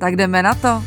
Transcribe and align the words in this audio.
Tak 0.00 0.16
jdeme 0.16 0.42
na 0.42 0.54
to. 0.54 0.82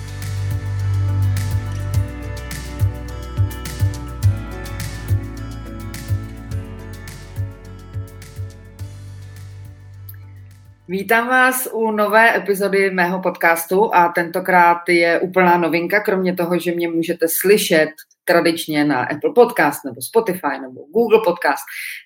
Vítám 10.88 11.28
vás 11.28 11.70
u 11.72 11.92
nové 11.92 12.38
epizody 12.38 12.90
mého 12.90 13.22
podcastu 13.22 13.96
a 13.96 14.08
tentokrát 14.08 14.90
je 14.90 15.20
úplná 15.20 15.58
novinka, 15.58 16.00
kromě 16.00 16.36
toho, 16.36 16.60
že 16.60 16.72
mě 16.72 16.88
můžete 16.88 17.26
slyšet 17.42 17.90
tradičně 18.26 18.86
na 18.86 19.04
Apple 19.04 19.32
Podcast 19.36 19.86
nebo 19.86 20.02
Spotify 20.02 20.60
nebo 20.62 20.82
Google 20.94 21.20
Podcast, 21.24 21.64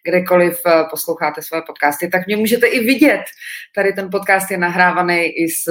kdekoliv 0.07 0.61
eh, 0.65 0.83
posloucháte 0.89 1.41
svoje 1.41 1.61
podcasty, 1.67 2.07
tak 2.07 2.27
mě 2.27 2.37
můžete 2.37 2.67
i 2.67 2.79
vidět. 2.79 3.23
Tady 3.75 3.93
ten 3.93 4.09
podcast 4.09 4.51
je 4.51 4.57
nahrávaný 4.57 5.25
i 5.25 5.49
s, 5.49 5.63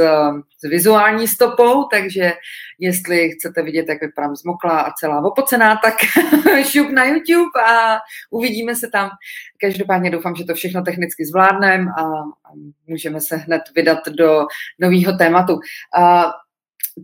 s 0.59 0.69
vizuální 0.69 1.28
stopou, 1.28 1.84
takže 1.84 2.32
jestli 2.78 3.30
chcete 3.30 3.62
vidět, 3.62 3.88
jak 3.88 4.00
vypadám 4.00 4.36
zmokla 4.36 4.80
a 4.80 4.92
celá 4.92 5.25
opocená, 5.25 5.77
tak 5.77 5.94
šup 6.64 6.91
na 6.91 7.05
YouTube 7.05 7.62
a 7.66 7.98
uvidíme 8.31 8.75
se 8.75 8.88
tam. 8.92 9.10
Každopádně 9.60 10.10
doufám, 10.10 10.34
že 10.34 10.44
to 10.44 10.55
všechno 10.55 10.83
technicky 10.83 11.27
zvládneme 11.27 11.91
a, 11.98 12.03
a 12.03 12.50
můžeme 12.86 13.20
se 13.20 13.36
hned 13.36 13.62
vydat 13.75 13.98
do 14.08 14.47
nového 14.78 15.12
tématu. 15.12 15.55
Uh, 15.55 16.31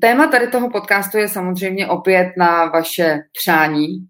Téma 0.00 0.26
tady 0.26 0.48
toho 0.48 0.70
podcastu 0.70 1.18
je 1.18 1.28
samozřejmě 1.28 1.86
opět 1.86 2.32
na 2.36 2.64
vaše 2.64 3.18
přání. 3.40 4.06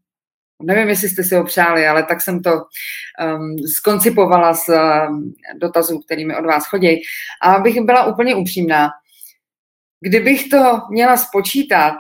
Nevím, 0.62 0.89
jestli 0.89 1.08
jste 1.08 1.24
si 1.24 1.34
ho 1.34 1.44
přáli, 1.44 1.86
ale 1.86 2.02
tak 2.02 2.22
jsem 2.22 2.42
to 2.42 2.50
um, 2.52 3.56
skoncipovala 3.78 4.55
z 4.55 4.69
um, 4.69 5.33
dotazů, 5.61 5.98
kterými 5.98 6.36
od 6.36 6.47
vás 6.47 6.66
chodí. 6.66 7.02
A 7.42 7.55
abych 7.55 7.80
byla 7.80 8.05
úplně 8.05 8.34
upřímná, 8.34 8.89
kdybych 10.00 10.48
to 10.48 10.80
měla 10.91 11.16
spočítat, 11.16 11.94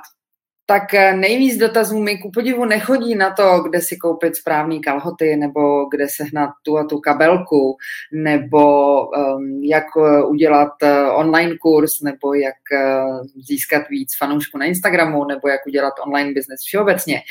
tak 0.72 0.94
eh, 0.94 1.16
nejvíc 1.16 1.56
dotazů 1.56 2.02
mi 2.02 2.18
ku 2.18 2.30
podivu 2.30 2.64
nechodí 2.64 3.14
na 3.14 3.30
to, 3.30 3.60
kde 3.68 3.80
si 3.80 3.96
koupit 3.96 4.36
správný 4.36 4.80
kalhoty, 4.80 5.36
nebo 5.36 5.88
kde 5.90 6.06
sehnat 6.08 6.50
tu 6.62 6.78
a 6.78 6.84
tu 6.84 6.98
kabelku, 6.98 7.76
nebo 8.12 8.62
um, 9.00 9.62
jak 9.64 9.84
eh, 9.96 10.24
udělat 10.24 10.72
eh, 10.82 11.02
online 11.02 11.56
kurz, 11.60 12.00
nebo 12.00 12.34
jak 12.34 12.54
uh, 12.72 13.20
získat 13.48 13.88
víc 13.88 14.16
fanoušků 14.18 14.58
na 14.58 14.64
Instagramu, 14.64 15.24
nebo 15.24 15.48
jak 15.48 15.66
udělat 15.66 15.94
online 16.06 16.32
business 16.34 16.60
všeobecně. 16.66 17.22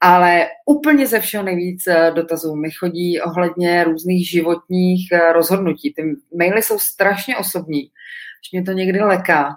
Ale 0.00 0.46
úplně 0.66 1.06
ze 1.06 1.20
všeho 1.20 1.44
nejvíc 1.44 1.82
dotazů 2.14 2.56
mi 2.56 2.70
chodí 2.70 3.20
ohledně 3.20 3.84
různých 3.84 4.30
životních 4.30 5.08
rozhodnutí. 5.32 5.94
Ty 5.94 6.02
maily 6.38 6.62
jsou 6.62 6.78
strašně 6.78 7.36
osobní, 7.36 7.82
že 7.82 8.50
mě 8.52 8.62
to 8.62 8.72
někdy 8.72 9.00
leká 9.00 9.48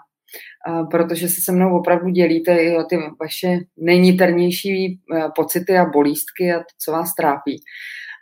protože 0.92 1.30
se 1.30 1.42
se 1.42 1.52
mnou 1.52 1.80
opravdu 1.80 2.09
dělíte 2.09 2.58
i 2.58 2.78
o 2.78 2.84
ty 2.84 2.98
vaše 3.20 3.59
nejniternější 3.78 4.86
e, 4.86 4.98
pocity 5.36 5.78
a 5.78 5.86
bolístky 5.86 6.53
a 6.53 6.59
to, 6.59 6.73
co 6.78 6.92
vás 6.92 7.16
trápí. 7.16 7.62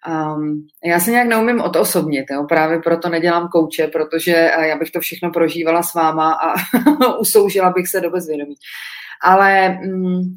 Um, 0.08 0.68
já 0.86 1.00
se 1.00 1.12
nějak 1.12 1.28
neumím 1.28 1.62
odosobnit, 1.62 2.26
jo? 2.32 2.44
právě 2.44 2.80
proto 2.80 3.10
nedělám 3.10 3.48
kouče, 3.48 3.88
protože 3.88 4.32
já 4.62 4.78
bych 4.78 4.92
to 4.92 5.00
všechno 5.00 5.32
prožívala 5.32 5.84
s 5.84 5.94
váma 5.94 6.34
a 6.34 6.54
usoužila 7.20 7.70
bych 7.70 7.88
se 7.88 8.02
do 8.02 8.10
bezvědomí. 8.10 8.56
Ale 9.24 9.80
um, 9.86 10.36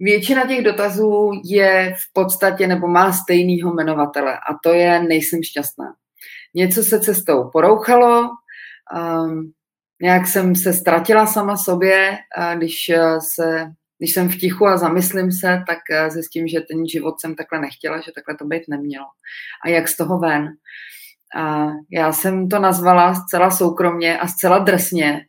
většina 0.00 0.46
těch 0.46 0.64
dotazů 0.64 1.30
je 1.44 1.94
v 1.94 2.12
podstatě 2.12 2.66
nebo 2.66 2.88
má 2.88 3.12
stejného 3.12 3.72
jmenovatele 3.72 4.32
a 4.32 4.54
to 4.62 4.72
je 4.72 5.02
nejsem 5.02 5.42
šťastná. 5.42 5.94
Něco 6.54 6.82
se 6.82 7.00
cestou 7.00 7.50
porouchalo, 7.52 8.28
um, 8.94 9.52
nějak 10.02 10.26
jsem 10.26 10.56
se 10.56 10.72
ztratila 10.72 11.26
sama 11.26 11.56
sobě, 11.56 12.18
když, 12.56 12.88
eh, 12.88 13.20
se, 13.34 13.66
když 13.98 14.12
jsem 14.12 14.28
v 14.28 14.36
tichu 14.36 14.66
a 14.66 14.76
zamyslím 14.76 15.32
se, 15.32 15.62
tak 15.66 15.78
eh, 15.90 16.10
zjistím, 16.10 16.48
že 16.48 16.60
ten 16.60 16.86
život 16.88 17.20
jsem 17.20 17.34
takhle 17.34 17.60
nechtěla, 17.60 18.00
že 18.00 18.12
takhle 18.14 18.36
to 18.36 18.44
být 18.44 18.62
nemělo. 18.68 19.06
A 19.64 19.68
jak 19.68 19.88
z 19.88 19.96
toho 19.96 20.18
ven? 20.18 20.48
A 21.36 21.66
já 21.90 22.12
jsem 22.12 22.48
to 22.48 22.58
nazvala 22.58 23.14
zcela 23.14 23.50
soukromně 23.50 24.18
a 24.18 24.28
zcela 24.28 24.58
drsně. 24.58 25.20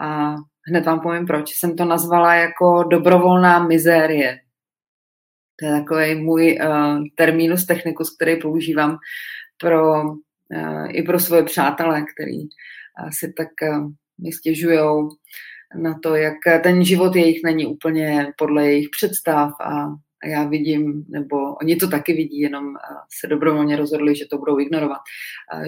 A 0.00 0.34
hned 0.68 0.86
vám 0.86 1.00
povím, 1.00 1.26
proč. 1.26 1.50
Jsem 1.54 1.76
to 1.76 1.84
nazvala 1.84 2.34
jako 2.34 2.82
dobrovolná 2.82 3.66
mizérie. 3.66 4.38
To 5.56 5.66
je 5.66 5.72
takový 5.80 6.14
můj 6.14 6.58
uh, 6.60 7.04
termínus 7.14 7.66
technicus, 7.66 8.16
který 8.16 8.40
používám 8.40 8.98
pro, 9.60 10.02
uh, 10.02 10.86
i 10.90 11.02
pro 11.02 11.20
svoje 11.20 11.42
přátelé, 11.42 12.04
který 12.14 12.38
uh, 12.38 13.10
si 13.18 13.32
tak 13.32 13.48
uh, 13.62 13.92
mi 14.18 14.32
stěžujou 14.32 15.08
na 15.82 15.98
to, 16.02 16.14
jak 16.14 16.34
ten 16.62 16.84
život 16.84 17.16
jejich 17.16 17.40
není 17.44 17.66
úplně 17.66 18.32
podle 18.38 18.66
jejich 18.66 18.88
představ 18.90 19.50
a 19.60 19.86
já 20.24 20.44
vidím, 20.44 21.04
nebo 21.08 21.54
oni 21.54 21.76
to 21.76 21.88
taky 21.88 22.12
vidí, 22.12 22.40
jenom 22.40 22.64
se 23.20 23.26
dobrovolně 23.26 23.76
rozhodli, 23.76 24.16
že 24.16 24.24
to 24.30 24.38
budou 24.38 24.60
ignorovat, 24.60 25.00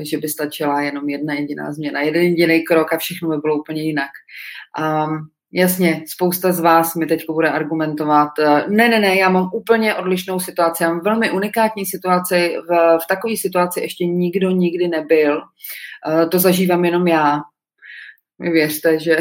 že 0.03 0.19
by 0.19 0.28
stačila 0.28 0.82
jenom 0.82 1.09
jedna 1.09 1.34
jediná 1.34 1.72
změna, 1.72 2.00
jeden 2.00 2.22
jediný 2.22 2.62
krok 2.62 2.93
a 2.93 2.99
všechno 2.99 3.28
by 3.28 3.37
bylo 3.37 3.59
úplně 3.59 3.82
jinak. 3.82 4.10
A 4.78 5.06
jasně, 5.53 6.05
spousta 6.06 6.53
z 6.53 6.61
vás 6.61 6.94
mi 6.94 7.06
teď 7.06 7.25
bude 7.31 7.49
argumentovat, 7.49 8.31
ne, 8.69 8.88
ne, 8.88 9.00
ne, 9.00 9.16
já 9.16 9.28
mám 9.28 9.50
úplně 9.55 9.94
odlišnou 9.94 10.41
situaci, 10.41 10.82
já 10.82 10.88
mám 10.88 11.00
velmi 11.05 11.31
unikátní 11.31 11.87
situaci, 11.87 12.56
v, 12.69 12.99
v 13.05 13.06
takové 13.09 13.37
situaci 13.37 13.81
ještě 13.81 14.06
nikdo 14.06 14.50
nikdy 14.50 14.88
nebyl, 14.88 15.41
to 16.31 16.38
zažívám 16.38 16.84
jenom 16.84 17.06
já, 17.06 17.41
mi 18.39 18.50
věřte, 18.50 19.00
že 19.00 19.17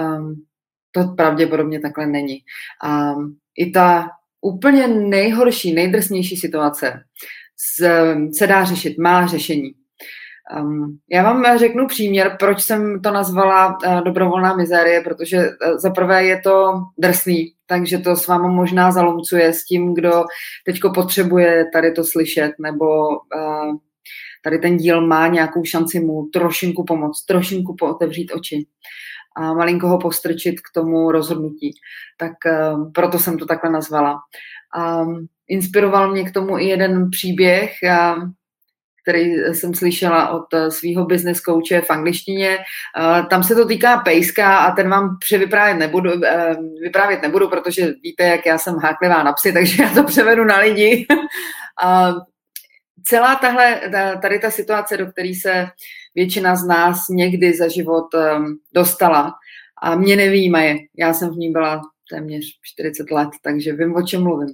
um, 0.00 0.44
to 0.92 1.14
pravděpodobně 1.16 1.80
takhle 1.80 2.06
není. 2.06 2.38
A 2.82 3.12
um, 3.12 3.36
i 3.56 3.70
ta 3.70 4.08
úplně 4.40 4.88
nejhorší, 4.88 5.74
nejdrsnější 5.74 6.36
situace 6.36 7.02
se, 7.76 8.16
se 8.38 8.46
dá 8.46 8.64
řešit, 8.64 8.98
má 8.98 9.26
řešení. 9.26 9.72
Um, 10.60 10.98
já 11.10 11.22
vám 11.22 11.58
řeknu 11.58 11.86
příměr, 11.86 12.36
proč 12.38 12.62
jsem 12.62 13.02
to 13.02 13.10
nazvala 13.10 13.78
uh, 13.86 14.00
dobrovolná 14.00 14.56
mizérie, 14.56 15.00
protože 15.00 15.38
uh, 15.38 15.78
za 15.78 15.90
prvé 15.90 16.24
je 16.24 16.40
to 16.40 16.72
drsný, 16.98 17.52
takže 17.66 17.98
to 17.98 18.16
s 18.16 18.26
váma 18.26 18.48
možná 18.48 18.92
zalomcuje 18.92 19.52
s 19.52 19.64
tím, 19.64 19.94
kdo 19.94 20.24
teďko 20.66 20.90
potřebuje 20.90 21.64
tady 21.72 21.92
to 21.92 22.04
slyšet, 22.04 22.52
nebo 22.58 23.08
uh, 23.08 23.76
tady 24.44 24.58
ten 24.58 24.76
díl 24.76 25.06
má 25.06 25.26
nějakou 25.26 25.64
šanci 25.64 26.00
mu 26.00 26.26
trošinku 26.32 26.84
pomoct, 26.84 27.24
trošinku 27.24 27.74
pootevřít 27.78 28.32
oči 28.34 28.66
a 29.38 29.54
malinko 29.54 29.88
ho 29.88 29.98
postrčit 29.98 30.60
k 30.60 30.72
tomu 30.74 31.12
rozhodnutí. 31.12 31.74
Tak 32.16 32.32
uh, 32.46 32.92
proto 32.92 33.18
jsem 33.18 33.38
to 33.38 33.46
takhle 33.46 33.70
nazvala. 33.70 34.18
A 34.78 35.04
inspiroval 35.48 36.10
mě 36.10 36.24
k 36.24 36.32
tomu 36.32 36.58
i 36.58 36.64
jeden 36.64 37.10
příběh, 37.10 37.72
uh, 37.84 38.24
který 39.02 39.34
jsem 39.34 39.74
slyšela 39.74 40.28
od 40.30 40.54
uh, 40.54 40.68
svého 40.68 41.06
business 41.06 41.40
coache 41.40 41.80
v 41.80 41.90
angličtině. 41.90 42.58
Tam 43.30 43.42
se 43.42 43.54
to 43.54 43.68
týká 43.68 43.96
pejska 43.96 44.58
a 44.58 44.74
ten 44.74 44.90
vám 44.90 45.16
převyprávět 45.20 45.78
nebudu, 45.78 46.10
vyprávět 46.82 47.22
nebudu, 47.22 47.48
protože 47.48 47.92
víte, 48.02 48.24
jak 48.24 48.46
já 48.46 48.58
jsem 48.58 48.74
háklivá 48.74 49.22
na 49.22 49.32
psy, 49.32 49.52
takže 49.52 49.82
já 49.82 49.94
to 49.94 50.04
převedu 50.04 50.44
na 50.44 50.58
lidi. 50.58 51.06
celá 53.08 53.34
tahle, 53.34 53.80
tady 54.22 54.38
ta 54.38 54.50
situace, 54.50 54.96
do 54.96 55.06
které 55.06 55.32
se 55.42 55.66
většina 56.14 56.56
z 56.56 56.66
nás 56.66 57.08
někdy 57.10 57.54
za 57.54 57.68
život 57.68 58.14
um, 58.14 58.58
dostala 58.74 59.34
a 59.82 59.94
mě 59.94 60.16
nevíme, 60.16 60.76
já 60.98 61.14
jsem 61.14 61.30
v 61.30 61.36
ní 61.36 61.52
byla 61.52 61.80
téměř 62.10 62.44
40 62.62 63.10
let, 63.10 63.28
takže 63.42 63.72
vím, 63.72 63.94
o 63.94 64.02
čem 64.02 64.22
mluvím. 64.22 64.48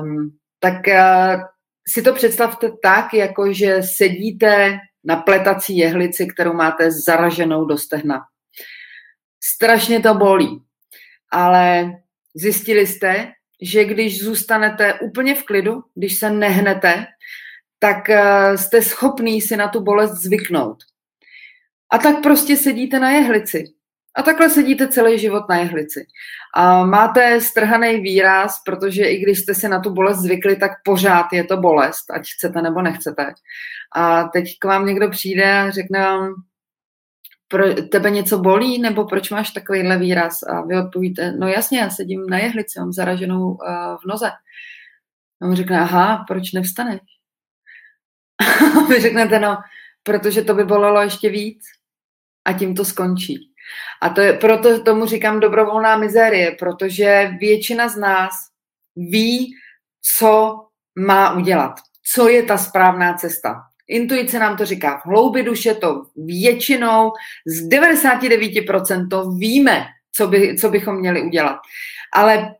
Um, 0.00 0.36
tak 0.58 0.74
uh, 0.86 1.42
si 1.88 2.02
to 2.02 2.12
představte 2.12 2.70
tak, 2.82 3.14
jako 3.14 3.52
že 3.52 3.82
sedíte 3.82 4.78
na 5.04 5.16
pletací 5.16 5.76
jehlici, 5.76 6.26
kterou 6.26 6.52
máte 6.52 6.90
zaraženou 6.90 7.64
do 7.64 7.78
stehna. 7.78 8.20
Strašně 9.42 10.00
to 10.00 10.14
bolí, 10.14 10.62
ale 11.32 11.92
zjistili 12.34 12.86
jste, 12.86 13.32
že 13.62 13.84
když 13.84 14.24
zůstanete 14.24 14.94
úplně 14.94 15.34
v 15.34 15.42
klidu, 15.42 15.82
když 15.94 16.18
se 16.18 16.30
nehnete, 16.30 17.06
tak 17.82 18.10
eh, 18.10 18.58
jste 18.58 18.82
schopný 18.82 19.40
si 19.40 19.56
na 19.56 19.68
tu 19.68 19.80
bolest 19.80 20.12
zvyknout. 20.12 20.78
A 21.92 21.98
tak 21.98 22.22
prostě 22.22 22.56
sedíte 22.56 22.98
na 22.98 23.10
jehlici. 23.10 23.64
A 24.16 24.22
takhle 24.22 24.50
sedíte 24.50 24.88
celý 24.88 25.18
život 25.18 25.48
na 25.48 25.56
jehlici. 25.56 26.06
A 26.54 26.84
máte 26.84 27.40
strhaný 27.40 28.00
výraz, 28.00 28.62
protože 28.66 29.04
i 29.04 29.18
když 29.18 29.38
jste 29.38 29.54
si 29.54 29.68
na 29.68 29.80
tu 29.80 29.90
bolest 29.90 30.18
zvykli, 30.18 30.56
tak 30.56 30.70
pořád 30.84 31.26
je 31.32 31.44
to 31.44 31.56
bolest, 31.56 32.10
ať 32.10 32.22
chcete 32.36 32.62
nebo 32.62 32.82
nechcete. 32.82 33.34
A 33.96 34.24
teď 34.24 34.44
k 34.58 34.64
vám 34.64 34.86
někdo 34.86 35.10
přijde 35.10 35.52
a 35.52 35.70
řekne 35.70 36.00
vám, 36.00 36.34
pro 37.48 37.74
tebe 37.74 38.10
něco 38.10 38.38
bolí, 38.38 38.78
nebo 38.78 39.04
proč 39.04 39.30
máš 39.30 39.50
takovýhle 39.50 39.98
výraz? 39.98 40.42
A 40.42 40.60
vy 40.60 40.76
odpovíte, 40.76 41.32
no 41.32 41.48
jasně, 41.48 41.78
já 41.78 41.90
sedím 41.90 42.26
na 42.26 42.38
jehlici, 42.38 42.80
mám 42.80 42.92
zaraženou 42.92 43.48
uh, 43.48 43.56
v 44.02 44.06
noze. 44.06 44.30
A 45.42 45.46
on 45.46 45.56
řekne, 45.56 45.80
aha, 45.80 46.24
proč 46.28 46.52
nevstaneš? 46.52 47.00
Vy 48.88 49.00
řeknete, 49.00 49.38
no, 49.38 49.56
protože 50.02 50.42
to 50.42 50.54
by 50.54 50.64
bolelo 50.64 51.02
ještě 51.02 51.28
víc 51.28 51.64
a 52.44 52.52
tím 52.52 52.74
to 52.74 52.84
skončí. 52.84 53.50
A 54.02 54.08
to 54.08 54.20
je, 54.20 54.32
proto 54.32 54.82
tomu 54.82 55.06
říkám 55.06 55.40
dobrovolná 55.40 55.96
mizérie, 55.96 56.56
protože 56.58 57.30
většina 57.40 57.88
z 57.88 57.96
nás 57.96 58.30
ví, 58.96 59.54
co 60.18 60.60
má 60.98 61.32
udělat, 61.32 61.74
co 62.14 62.28
je 62.28 62.42
ta 62.42 62.58
správná 62.58 63.14
cesta. 63.14 63.62
Intuice 63.88 64.38
nám 64.38 64.56
to 64.56 64.64
říká 64.64 64.98
v 64.98 65.06
hloubi 65.06 65.42
duše, 65.42 65.74
to 65.74 66.02
většinou 66.16 67.12
z 67.46 67.68
99% 67.68 69.08
to 69.08 69.30
víme, 69.30 69.86
co, 70.12 70.26
by, 70.26 70.56
co 70.58 70.68
bychom 70.70 70.96
měli 70.96 71.22
udělat. 71.22 71.56
Ale 72.14 72.54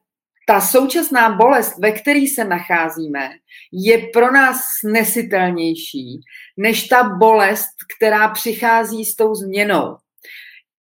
ta 0.51 0.61
současná 0.61 1.31
bolest, 1.31 1.79
ve 1.79 1.93
které 1.93 2.25
se 2.35 2.45
nacházíme, 2.45 3.31
je 3.73 3.99
pro 4.13 4.33
nás 4.33 4.61
nesitelnější 4.85 6.21
než 6.57 6.89
ta 6.89 7.03
bolest, 7.03 7.71
která 7.97 8.29
přichází 8.29 9.05
s 9.05 9.17
tou 9.17 9.35
změnou 9.35 9.97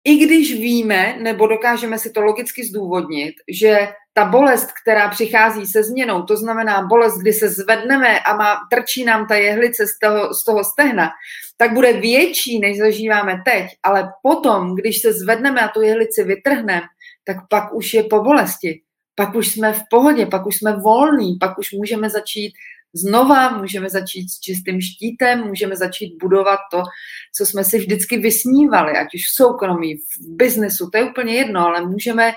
i 0.05 0.17
když 0.17 0.53
víme, 0.53 1.17
nebo 1.21 1.47
dokážeme 1.47 1.99
si 1.99 2.11
to 2.11 2.21
logicky 2.21 2.65
zdůvodnit, 2.65 3.35
že 3.49 3.89
ta 4.15 4.25
bolest, 4.25 4.69
která 4.83 5.09
přichází 5.09 5.67
se 5.67 5.85
změnou, 5.85 6.23
to 6.23 6.37
znamená 6.37 6.83
bolest, 6.83 7.19
kdy 7.19 7.33
se 7.33 7.49
zvedneme 7.49 8.21
a 8.21 8.37
má, 8.37 8.57
trčí 8.71 9.05
nám 9.05 9.27
ta 9.27 9.35
jehlice 9.35 9.87
z 9.87 9.99
toho, 9.99 10.35
z 10.35 10.45
toho 10.45 10.65
stehna, 10.65 11.11
tak 11.57 11.73
bude 11.73 11.93
větší, 11.93 12.59
než 12.61 12.79
zažíváme 12.79 13.43
teď, 13.45 13.67
ale 13.83 14.09
potom, 14.23 14.77
když 14.77 15.01
se 15.01 15.13
zvedneme 15.13 15.61
a 15.61 15.69
tu 15.69 15.83
jehlici 15.83 16.25
vytrhneme, 16.25 16.83
tak 17.25 17.37
pak 17.51 17.75
už 17.75 17.95
je 17.95 18.03
po 18.03 18.23
bolesti. 18.23 18.81
Pak 19.15 19.35
už 19.35 19.49
jsme 19.49 19.73
v 19.73 19.83
pohodě, 19.91 20.27
pak 20.27 20.47
už 20.47 20.57
jsme 20.57 20.77
volní, 20.77 21.37
pak 21.41 21.59
už 21.59 21.73
můžeme 21.73 22.11
začít 22.11 22.53
znova, 22.95 23.59
můžeme 23.59 23.91
začít 23.91 24.29
s 24.29 24.41
čistým 24.41 24.81
štítem, 24.81 25.47
můžeme 25.47 25.77
začít 25.77 26.17
budovat 26.21 26.59
to, 26.71 26.83
co 27.37 27.47
jsme 27.47 27.65
si 27.65 27.79
vždycky 27.79 28.19
vysnívali, 28.19 28.93
ať 28.93 29.15
už 29.15 29.21
v 29.21 29.35
soukromí, 29.35 29.97
v 29.97 30.37
biznesu, 30.37 30.91
to 30.91 30.99
je 30.99 31.11
úplně 31.11 31.35
jedno, 31.35 31.67
ale 31.67 31.87
můžeme 31.87 32.33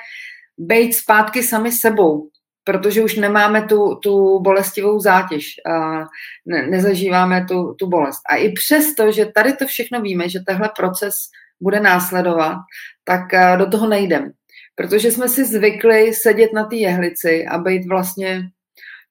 být 0.58 0.94
zpátky 0.94 1.44
sami 1.44 1.72
sebou, 1.72 2.30
protože 2.64 3.04
už 3.04 3.16
nemáme 3.16 3.66
tu, 3.66 3.96
tu 3.96 4.40
bolestivou 4.40 5.00
zátěž, 5.00 5.56
a 5.72 6.00
ne, 6.46 6.68
nezažíváme 6.68 7.46
tu, 7.46 7.74
tu 7.74 7.88
bolest. 7.88 8.22
A 8.30 8.36
i 8.36 8.52
přesto, 8.52 9.12
že 9.12 9.26
tady 9.26 9.54
to 9.54 9.68
všechno 9.68 10.02
víme, 10.02 10.30
že 10.30 10.40
tenhle 10.40 10.70
proces 10.76 11.16
bude 11.62 11.80
následovat, 11.80 12.58
tak 13.04 13.22
do 13.58 13.70
toho 13.70 13.88
nejdem. 13.88 14.32
Protože 14.76 15.12
jsme 15.12 15.30
si 15.30 15.46
zvykli 15.46 16.14
sedět 16.14 16.54
na 16.54 16.66
té 16.66 16.76
jehlici 16.76 17.46
a 17.46 17.58
být 17.58 17.88
vlastně, 17.88 18.42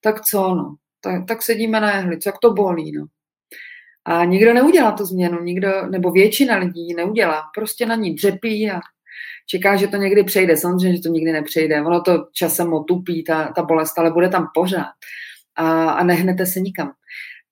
tak 0.01 0.21
co, 0.21 0.55
no, 0.55 0.75
tak, 1.01 1.27
tak 1.29 1.43
sedíme 1.43 1.81
na 1.81 1.97
jehli, 1.97 2.19
jak 2.27 2.39
to 2.39 2.53
bolí, 2.53 2.93
no. 2.93 3.07
A 4.05 4.25
nikdo 4.25 4.55
neudělá 4.55 4.93
tu 4.93 5.05
změnu, 5.05 5.41
nikdo, 5.41 5.87
nebo 5.87 6.11
většina 6.11 6.57
lidí 6.57 6.95
neudělá, 6.95 7.43
prostě 7.55 7.87
na 7.87 7.95
ní 7.95 8.15
dřepí 8.15 8.71
a 8.71 8.81
čeká, 9.47 9.77
že 9.77 9.87
to 9.87 9.97
někdy 9.97 10.25
přejde. 10.25 10.57
Samozřejmě, 10.57 10.97
že 10.97 11.03
to 11.03 11.09
nikdy 11.09 11.33
nepřejde. 11.33 11.83
Ono 11.83 12.01
to 12.01 12.27
časem 12.33 12.73
otupí, 12.73 13.25
ta, 13.25 13.53
ta 13.57 13.63
bolest, 13.63 13.99
ale 13.99 14.11
bude 14.11 14.29
tam 14.29 14.49
pořád. 14.55 14.93
A, 15.57 15.91
a 15.91 16.05
nehnete 16.05 16.47
se 16.47 16.61
nikam. 16.61 16.93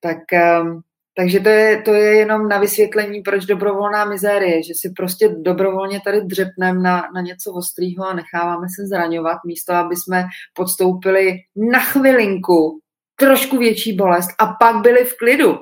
Tak, 0.00 0.18
um, 0.62 0.82
takže 1.14 1.40
to 1.40 1.48
je, 1.48 1.82
to 1.82 1.94
je 1.94 2.14
jenom 2.16 2.48
na 2.48 2.58
vysvětlení, 2.58 3.22
proč 3.22 3.44
dobrovolná 3.44 4.04
mizérie, 4.04 4.62
že 4.62 4.72
si 4.76 4.90
prostě 4.96 5.28
dobrovolně 5.28 6.00
tady 6.04 6.20
dřepneme 6.20 6.80
na, 6.80 7.08
na 7.14 7.20
něco 7.20 7.52
ostrýho 7.52 8.08
a 8.08 8.14
necháváme 8.14 8.66
se 8.68 8.86
zraňovat, 8.86 9.38
místo 9.46 9.72
aby 9.72 9.96
jsme 9.96 10.24
podstoupili 10.54 11.38
na 11.72 11.80
chvilinku 11.80 12.80
trošku 13.16 13.58
větší 13.58 13.96
bolest 13.96 14.30
a 14.38 14.46
pak 14.46 14.82
byli 14.82 15.04
v 15.04 15.16
klidu. 15.16 15.58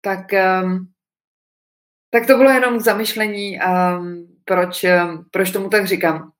Tak, 0.00 0.20
um, 0.62 0.88
tak 2.10 2.26
to 2.26 2.36
bylo 2.36 2.50
jenom 2.50 2.78
k 2.78 2.82
zamyšlení, 2.82 3.58
um, 3.58 4.26
proč, 4.44 4.84
um, 4.84 5.24
proč 5.30 5.50
tomu 5.50 5.68
tak 5.68 5.86
říkám. 5.86 6.32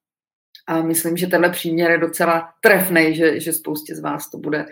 A 0.66 0.82
myslím, 0.82 1.16
že 1.16 1.26
tenhle 1.26 1.50
příměr 1.50 1.90
je 1.90 1.98
docela 1.98 2.48
trefný, 2.60 3.14
že, 3.14 3.40
že 3.40 3.52
spoustě 3.52 3.94
z 3.94 4.00
vás 4.00 4.30
to 4.30 4.38
bude, 4.38 4.66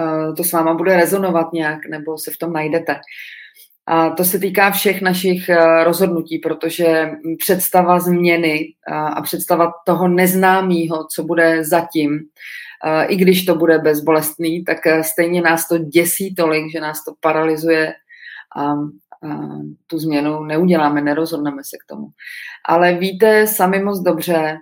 uh, 0.00 0.34
to 0.34 0.44
s 0.44 0.52
váma 0.52 0.74
bude 0.74 0.96
rezonovat 0.96 1.52
nějak, 1.52 1.86
nebo 1.86 2.18
se 2.18 2.30
v 2.30 2.38
tom 2.38 2.52
najdete. 2.52 2.96
A 3.86 4.10
to 4.10 4.24
se 4.24 4.38
týká 4.38 4.70
všech 4.70 5.02
našich 5.02 5.48
uh, 5.48 5.84
rozhodnutí, 5.84 6.38
protože 6.38 7.10
představa 7.38 8.00
změny 8.00 8.74
uh, 8.90 8.96
a 8.96 9.22
představa 9.22 9.72
toho 9.86 10.08
neznámého, 10.08 11.06
co 11.14 11.22
bude 11.22 11.64
zatím, 11.64 12.20
i 13.08 13.16
když 13.16 13.44
to 13.44 13.54
bude 13.54 13.78
bezbolestný, 13.78 14.64
tak 14.64 14.86
eh, 14.86 15.04
stejně 15.04 15.42
nás 15.42 15.68
to 15.68 15.78
děsí 15.78 16.34
tolik, 16.34 16.72
že 16.72 16.80
nás 16.80 17.04
to 17.04 17.12
paralyzuje 17.20 17.94
a, 18.56 18.62
a 18.62 18.76
tu 19.86 19.98
změnu 19.98 20.44
neuděláme, 20.44 21.00
nerozhodneme 21.00 21.64
se 21.64 21.76
k 21.76 21.88
tomu. 21.88 22.08
Ale 22.64 22.94
víte 22.94 23.46
sami 23.46 23.82
moc 23.82 24.00
dobře, 24.00 24.58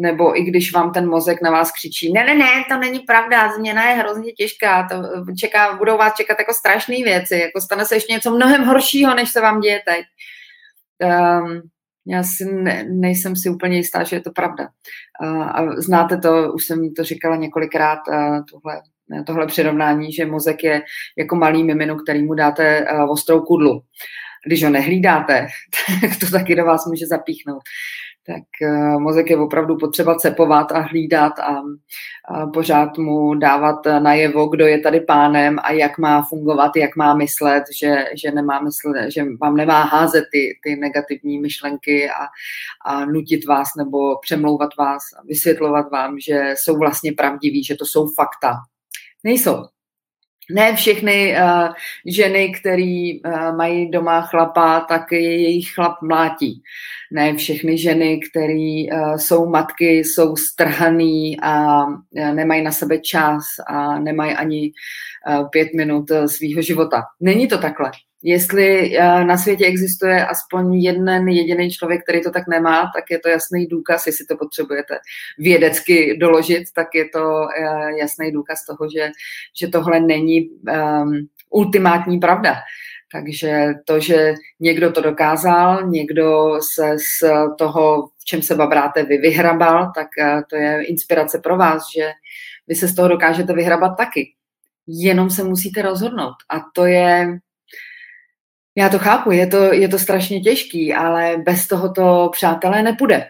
nebo 0.00 0.38
i 0.38 0.42
když 0.42 0.72
vám 0.72 0.92
ten 0.92 1.08
mozek 1.08 1.42
na 1.42 1.50
vás 1.50 1.72
křičí, 1.72 2.12
ne, 2.12 2.24
ne, 2.24 2.34
ne, 2.34 2.64
to 2.68 2.78
není 2.78 3.00
pravda, 3.00 3.52
změna 3.52 3.90
je 3.90 3.96
hrozně 3.96 4.32
těžká, 4.32 4.88
to 4.90 4.94
eh, 4.94 5.34
čeká, 5.34 5.76
budou 5.76 5.96
vás 5.96 6.14
čekat 6.16 6.38
jako 6.38 6.54
strašné 6.54 6.96
věci, 7.04 7.38
jako 7.38 7.60
stane 7.60 7.84
se 7.84 7.96
ještě 7.96 8.12
něco 8.12 8.30
mnohem 8.30 8.64
horšího, 8.64 9.14
než 9.14 9.30
se 9.30 9.40
vám 9.40 9.60
děje 9.60 9.82
teď. 9.86 10.04
Um, 11.02 11.62
já 12.06 12.22
si 12.22 12.44
ne, 12.44 12.84
nejsem 12.90 13.36
si 13.36 13.48
úplně 13.50 13.76
jistá, 13.76 14.02
že 14.02 14.16
je 14.16 14.20
to 14.20 14.30
pravda. 14.30 14.68
A 15.52 15.80
znáte 15.80 16.18
to, 16.18 16.52
už 16.52 16.64
jsem 16.64 16.94
to 16.94 17.04
říkala 17.04 17.36
několikrát, 17.36 17.98
tohle, 18.50 18.80
tohle 19.26 19.46
přirovnání, 19.46 20.12
že 20.12 20.26
mozek 20.26 20.64
je 20.64 20.82
jako 21.18 21.36
malý 21.36 21.64
mimino, 21.64 21.96
který 21.96 22.22
mu 22.22 22.34
dáte 22.34 22.86
ostrou 23.08 23.40
kudlu. 23.40 23.80
Když 24.46 24.64
ho 24.64 24.70
nehlídáte, 24.70 25.46
tak 26.00 26.10
to 26.20 26.30
taky 26.30 26.54
do 26.54 26.64
vás 26.64 26.86
může 26.86 27.06
zapíchnout 27.06 27.62
tak 28.30 28.42
eh, 28.62 28.98
mozek 28.98 29.30
je 29.30 29.36
opravdu 29.36 29.76
potřeba 29.76 30.14
cepovat 30.14 30.72
a 30.72 30.80
hlídat 30.80 31.38
a, 31.38 31.62
pořád 32.54 32.98
mu 32.98 33.34
dávat 33.34 33.76
najevo, 33.98 34.46
kdo 34.46 34.66
je 34.66 34.78
tady 34.78 35.00
pánem 35.00 35.56
a 35.62 35.72
jak 35.72 35.98
má 35.98 36.22
fungovat, 36.22 36.76
jak 36.76 36.96
má 36.96 37.14
myslet, 37.14 37.64
že, 37.80 38.04
že, 38.14 38.30
nemá 38.30 38.60
myslet, 38.60 39.10
že 39.10 39.24
vám 39.40 39.56
nemá 39.56 39.82
házet 39.82 40.24
ty, 40.32 40.58
ty 40.64 40.76
negativní 40.76 41.38
myšlenky 41.38 42.10
a, 42.10 42.26
a 42.84 43.04
nutit 43.04 43.46
vás 43.46 43.68
nebo 43.76 44.18
přemlouvat 44.18 44.70
vás 44.78 45.02
a 45.18 45.22
vysvětlovat 45.24 45.90
vám, 45.90 46.18
že 46.18 46.54
jsou 46.56 46.78
vlastně 46.78 47.12
pravdiví, 47.12 47.64
že 47.64 47.74
to 47.74 47.84
jsou 47.86 48.06
fakta. 48.16 48.54
Nejsou. 49.24 49.79
Ne 50.54 50.74
všechny 50.76 51.36
uh, 51.36 51.68
ženy, 52.06 52.52
které 52.52 53.12
uh, 53.24 53.56
mají 53.56 53.90
doma 53.90 54.20
chlapa, 54.20 54.80
tak 54.80 55.12
jejich 55.12 55.74
chlap 55.74 56.02
mlátí. 56.02 56.62
Ne 57.12 57.34
všechny 57.36 57.78
ženy, 57.78 58.20
které 58.30 58.84
uh, 58.92 59.16
jsou 59.16 59.50
matky, 59.50 59.98
jsou 59.98 60.36
strhaný 60.36 61.40
a 61.42 61.84
uh, 61.84 62.34
nemají 62.34 62.62
na 62.62 62.72
sebe 62.72 62.98
čas 62.98 63.44
a 63.66 63.98
nemají 63.98 64.32
ani 64.32 64.72
uh, 65.28 65.48
pět 65.48 65.68
minut 65.76 66.04
svého 66.26 66.62
života. 66.62 67.02
Není 67.20 67.48
to 67.48 67.58
takhle. 67.58 67.90
Jestli 68.22 68.98
eh, 68.98 69.24
na 69.24 69.36
světě 69.36 69.66
existuje 69.66 70.26
aspoň 70.26 70.74
jeden 70.74 71.28
jediný 71.28 71.70
člověk, 71.70 72.02
který 72.02 72.22
to 72.22 72.30
tak 72.30 72.48
nemá, 72.48 72.90
tak 72.94 73.04
je 73.10 73.18
to 73.18 73.28
jasný 73.28 73.66
důkaz, 73.66 74.06
jestli 74.06 74.26
to 74.26 74.36
potřebujete 74.36 74.98
vědecky 75.38 76.16
doložit, 76.16 76.64
tak 76.74 76.86
je 76.94 77.08
to 77.08 77.48
eh, 77.48 77.98
jasný 78.00 78.32
důkaz 78.32 78.66
toho, 78.66 78.90
že, 78.96 79.10
že 79.60 79.68
tohle 79.68 80.00
není 80.00 80.48
um, 80.50 81.28
ultimátní 81.50 82.18
pravda. 82.18 82.54
Takže 83.12 83.68
to, 83.84 84.00
že 84.00 84.34
někdo 84.60 84.92
to 84.92 85.00
dokázal, 85.00 85.88
někdo 85.88 86.58
se 86.74 86.96
z 86.98 87.28
toho, 87.58 88.08
v 88.18 88.24
čem 88.24 88.42
se 88.42 88.54
babráte, 88.54 89.02
vy 89.02 89.18
vyhrabal, 89.18 89.92
tak 89.94 90.08
eh, 90.18 90.42
to 90.50 90.56
je 90.56 90.84
inspirace 90.84 91.38
pro 91.38 91.56
vás, 91.56 91.82
že 91.96 92.10
vy 92.68 92.74
se 92.74 92.88
z 92.88 92.94
toho 92.94 93.08
dokážete 93.08 93.52
vyhrabat 93.52 93.96
taky. 93.96 94.32
Jenom 94.86 95.30
se 95.30 95.44
musíte 95.44 95.82
rozhodnout. 95.82 96.34
A 96.48 96.60
to 96.74 96.86
je 96.86 97.38
já 98.76 98.88
to 98.88 98.98
chápu, 98.98 99.30
je 99.30 99.46
to, 99.46 99.56
je 99.56 99.88
to 99.88 99.98
strašně 99.98 100.40
těžký, 100.40 100.94
ale 100.94 101.36
bez 101.46 101.68
toho 101.68 101.92
to, 101.92 102.28
přátelé, 102.32 102.82
nepůjde. 102.82 103.26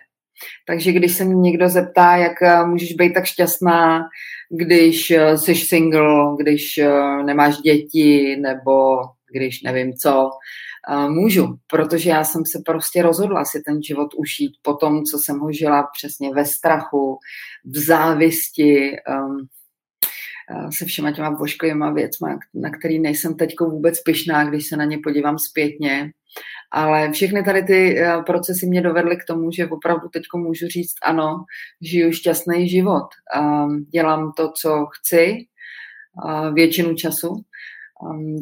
Takže 0.66 0.92
když 0.92 1.14
se 1.14 1.24
mě 1.24 1.34
někdo 1.34 1.68
zeptá, 1.68 2.16
jak 2.16 2.42
eh, 2.42 2.66
můžeš 2.66 2.92
být 2.92 3.12
tak 3.14 3.24
šťastná, 3.24 4.02
když 4.50 5.10
eh, 5.10 5.38
jsi 5.38 5.54
single, 5.54 6.36
když 6.40 6.78
eh, 6.78 7.22
nemáš 7.22 7.56
děti, 7.56 8.36
nebo 8.36 8.96
když 9.32 9.62
nevím 9.62 9.92
co, 9.92 10.30
můžu, 11.08 11.56
protože 11.66 12.10
já 12.10 12.24
jsem 12.24 12.42
se 12.46 12.62
prostě 12.66 13.02
rozhodla 13.02 13.44
si 13.44 13.62
ten 13.66 13.82
život 13.82 14.08
užít 14.16 14.52
po 14.62 14.74
tom, 14.74 15.04
co 15.04 15.18
jsem 15.18 15.38
ho 15.38 15.52
žila 15.52 15.88
přesně 15.98 16.34
ve 16.34 16.44
strachu, 16.44 17.18
v 17.64 17.78
závisti, 17.78 18.96
um, 19.08 19.48
se 20.70 20.84
všema 20.84 21.12
těma 21.12 21.30
vošklivýma 21.30 21.90
věcma, 21.90 22.38
na 22.54 22.70
který 22.70 22.98
nejsem 22.98 23.34
teď 23.34 23.54
vůbec 23.60 24.02
pyšná, 24.02 24.44
když 24.44 24.68
se 24.68 24.76
na 24.76 24.84
ně 24.84 24.98
podívám 25.04 25.38
zpětně. 25.38 26.10
Ale 26.72 27.12
všechny 27.12 27.44
tady 27.44 27.62
ty 27.62 27.98
eh, 27.98 28.22
procesy 28.26 28.66
mě 28.66 28.82
dovedly 28.82 29.16
k 29.16 29.24
tomu, 29.24 29.50
že 29.52 29.68
opravdu 29.68 30.08
teď 30.08 30.22
můžu 30.36 30.68
říct 30.68 30.94
ano, 31.02 31.44
žiju 31.82 32.12
šťastný 32.12 32.68
život. 32.68 33.06
Dělám 33.92 34.32
to, 34.36 34.52
co 34.60 34.86
chci 34.86 35.46
většinu 36.54 36.94
času. 36.94 37.42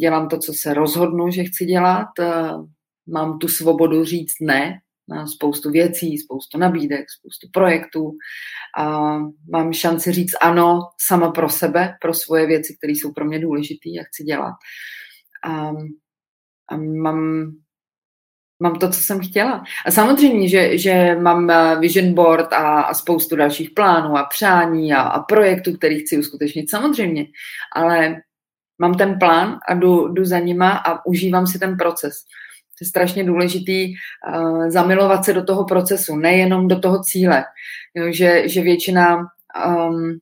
Dělám 0.00 0.28
to, 0.28 0.38
co 0.38 0.52
se 0.52 0.74
rozhodnu, 0.74 1.30
že 1.30 1.44
chci 1.44 1.64
dělat. 1.64 2.08
Mám 3.06 3.38
tu 3.38 3.48
svobodu 3.48 4.04
říct 4.04 4.34
ne 4.40 4.80
na 5.08 5.26
spoustu 5.26 5.70
věcí, 5.70 6.18
spoustu 6.18 6.58
nabídek, 6.58 7.04
spoustu 7.18 7.48
projektů. 7.52 8.10
A 8.78 9.16
mám 9.52 9.72
šanci 9.72 10.12
říct 10.12 10.34
ano 10.40 10.80
sama 11.06 11.30
pro 11.30 11.48
sebe, 11.48 11.96
pro 12.00 12.14
svoje 12.14 12.46
věci, 12.46 12.76
které 12.76 12.92
jsou 12.92 13.12
pro 13.12 13.24
mě 13.24 13.38
důležité 13.38 13.88
a 14.00 14.04
chci 14.04 14.24
dělat. 14.24 14.54
A, 15.44 15.72
a 16.70 16.76
mám 16.76 17.50
mám 18.62 18.74
to, 18.74 18.90
co 18.90 19.00
jsem 19.00 19.20
chtěla. 19.20 19.64
A 19.86 19.90
samozřejmě, 19.90 20.48
že, 20.48 20.78
že 20.78 21.14
mám 21.14 21.50
eh, 21.50 21.76
vision 21.80 22.14
board 22.14 22.52
a, 22.52 22.80
a 22.80 22.94
spoustu 22.94 23.36
dalších 23.36 23.70
plánů 23.70 24.16
a 24.16 24.24
přání 24.24 24.92
a, 24.92 25.00
a 25.00 25.22
projektů, 25.22 25.76
který 25.76 26.00
chci 26.00 26.18
uskutečnit, 26.18 26.70
samozřejmě. 26.70 27.26
Ale 27.76 28.16
mám 28.78 28.94
ten 28.94 29.18
plán 29.18 29.58
a 29.68 29.74
jdu, 29.74 30.08
jdu 30.08 30.24
za 30.24 30.38
nima 30.38 30.70
a 30.70 31.06
užívám 31.06 31.46
si 31.46 31.58
ten 31.58 31.76
proces. 31.76 32.14
To 32.78 32.84
je 32.84 32.88
strašně 32.88 33.24
důležitý 33.24 33.94
uh, 33.94 34.68
zamilovat 34.68 35.24
se 35.24 35.32
do 35.32 35.44
toho 35.44 35.64
procesu, 35.64 36.16
nejenom 36.16 36.68
do 36.68 36.80
toho 36.80 37.02
cíle. 37.02 37.44
Jo, 37.94 38.12
že, 38.12 38.48
že 38.48 38.62
většina 38.62 39.16
um, 39.66 40.18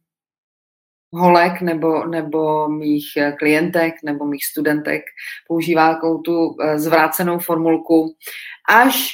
holek 1.13 1.61
nebo, 1.61 2.07
nebo 2.07 2.69
mých 2.69 3.17
eh, 3.17 3.33
klientek 3.33 3.95
nebo 4.05 4.27
mých 4.27 4.47
studentek 4.47 5.03
používá 5.49 5.95
takovou 5.95 6.19
tu 6.19 6.57
eh, 6.61 6.79
zvrácenou 6.79 7.39
formulku 7.39 8.15
až 8.69 9.11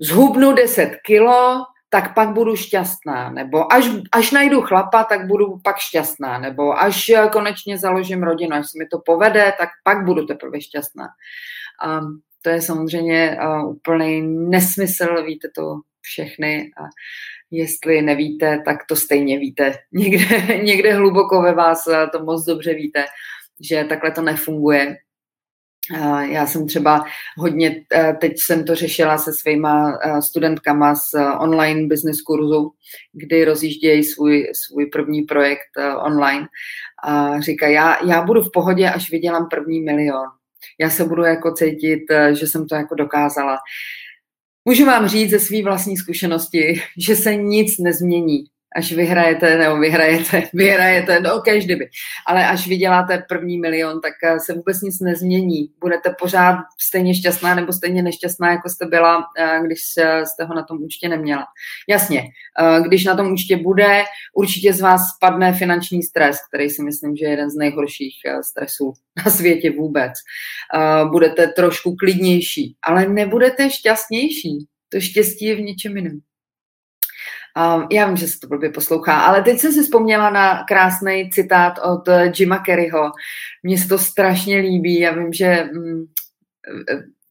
zhubnu 0.00 0.52
10 0.52 0.96
kilo, 1.06 1.64
tak 1.88 2.14
pak 2.14 2.28
budu 2.28 2.56
šťastná, 2.56 3.30
nebo 3.30 3.72
až, 3.72 3.84
až 4.12 4.30
najdu 4.30 4.60
chlapa, 4.62 5.04
tak 5.04 5.26
budu 5.26 5.58
pak 5.64 5.78
šťastná, 5.78 6.38
nebo 6.38 6.82
až 6.82 7.10
konečně 7.32 7.78
založím 7.78 8.22
rodinu, 8.22 8.56
až 8.56 8.70
se 8.70 8.78
mi 8.78 8.86
to 8.86 8.98
povede, 8.98 9.52
tak 9.58 9.68
pak 9.84 10.04
budu 10.04 10.26
teprve 10.26 10.60
šťastná. 10.60 11.08
A 11.82 12.00
to 12.46 12.50
je 12.50 12.62
samozřejmě 12.62 13.38
uh, 13.42 13.70
úplný 13.70 14.22
nesmysl, 14.50 15.24
víte 15.26 15.48
to 15.54 15.80
všechny. 16.00 16.70
A 16.80 16.82
Jestli 17.50 18.02
nevíte, 18.02 18.62
tak 18.64 18.76
to 18.88 18.96
stejně 18.96 19.38
víte. 19.38 19.74
Někde, 19.92 20.58
někde 20.62 20.94
hluboko 20.94 21.42
ve 21.42 21.54
vás 21.54 21.84
to 22.12 22.24
moc 22.24 22.44
dobře 22.44 22.74
víte, 22.74 23.04
že 23.60 23.84
takhle 23.84 24.10
to 24.10 24.22
nefunguje. 24.22 24.96
Já 26.30 26.46
jsem 26.46 26.66
třeba 26.66 27.04
hodně, 27.38 27.84
eh, 27.94 28.16
teď 28.20 28.32
jsem 28.36 28.64
to 28.64 28.74
řešila 28.74 29.18
se 29.18 29.32
svýma 29.32 29.98
studentkama 30.20 30.94
z 30.94 31.14
online 31.38 31.86
business 31.86 32.20
kurzu, 32.20 32.72
kdy 33.12 33.44
rozjíždějí 33.44 34.04
svůj, 34.04 34.50
svůj 34.66 34.86
první 34.86 35.22
projekt 35.22 35.70
online 36.04 36.46
a 37.04 37.40
říká, 37.40 37.68
já, 37.68 38.06
já 38.06 38.22
budu 38.22 38.42
v 38.42 38.50
pohodě, 38.52 38.90
až 38.90 39.10
vydělám 39.10 39.48
první 39.48 39.80
milion. 39.80 40.26
Já 40.80 40.90
se 40.90 41.04
budu 41.04 41.22
jako 41.22 41.52
cítit, 41.52 42.04
že 42.32 42.46
jsem 42.46 42.66
to 42.66 42.74
jako 42.74 42.94
dokázala. 42.94 43.58
Můžu 44.64 44.84
vám 44.86 45.08
říct 45.08 45.30
ze 45.30 45.38
své 45.38 45.62
vlastní 45.62 45.96
zkušenosti, 45.96 46.82
že 46.98 47.16
se 47.16 47.36
nic 47.36 47.78
nezmění 47.78 48.44
až 48.76 48.92
vyhrajete, 48.92 49.58
nebo 49.58 49.76
vyhrajete, 49.76 50.42
vyhrajete, 50.54 51.20
no 51.20 51.40
každý 51.40 51.64
kdyby, 51.64 51.88
ale 52.26 52.46
až 52.46 52.68
vyděláte 52.68 53.24
první 53.28 53.58
milion, 53.58 54.00
tak 54.00 54.12
eh, 54.24 54.40
se 54.40 54.54
vůbec 54.54 54.80
nic 54.80 55.00
nezmění. 55.00 55.68
Budete 55.80 56.14
pořád 56.18 56.56
stejně 56.80 57.14
šťastná 57.14 57.54
nebo 57.54 57.72
stejně 57.72 58.02
nešťastná, 58.02 58.50
jako 58.50 58.68
jste 58.68 58.86
byla, 58.86 59.24
eh, 59.38 59.60
když 59.64 59.78
jste 60.24 60.44
ho 60.44 60.54
na 60.54 60.62
tom 60.62 60.82
účtě 60.82 61.08
neměla. 61.08 61.44
Jasně, 61.88 62.22
eh, 62.60 62.80
když 62.82 63.04
na 63.04 63.16
tom 63.16 63.32
účtě 63.32 63.56
bude, 63.56 64.02
určitě 64.34 64.72
z 64.72 64.80
vás 64.80 65.00
spadne 65.16 65.52
finanční 65.52 66.02
stres, 66.02 66.36
který 66.48 66.70
si 66.70 66.82
myslím, 66.82 67.16
že 67.16 67.24
je 67.24 67.30
jeden 67.30 67.50
z 67.50 67.56
nejhorších 67.56 68.14
stresů 68.42 68.92
na 69.24 69.32
světě 69.32 69.70
vůbec. 69.70 70.12
Budete 71.10 71.46
trošku 71.46 71.96
klidnější, 71.96 72.76
ale 72.82 73.08
nebudete 73.08 73.70
šťastnější. 73.70 74.66
To 74.88 75.00
štěstí 75.00 75.44
je 75.44 75.54
v 75.54 75.60
něčem 75.60 75.96
jiném. 75.96 76.20
Um, 77.56 77.86
já 77.92 78.06
vím, 78.06 78.16
že 78.16 78.28
se 78.28 78.38
to 78.40 78.46
blbě 78.46 78.70
poslouchá, 78.70 79.20
ale 79.20 79.42
teď 79.42 79.58
jsem 79.58 79.72
si 79.72 79.82
vzpomněla 79.82 80.30
na 80.30 80.64
krásný 80.64 81.30
citát 81.30 81.78
od 81.78 82.08
Jima 82.38 82.58
Kerryho. 82.58 83.12
Mně 83.62 83.78
se 83.78 83.88
to 83.88 83.98
strašně 83.98 84.58
líbí. 84.58 85.00
Já 85.00 85.14
vím, 85.14 85.32
že 85.32 85.68
um, 85.74 86.06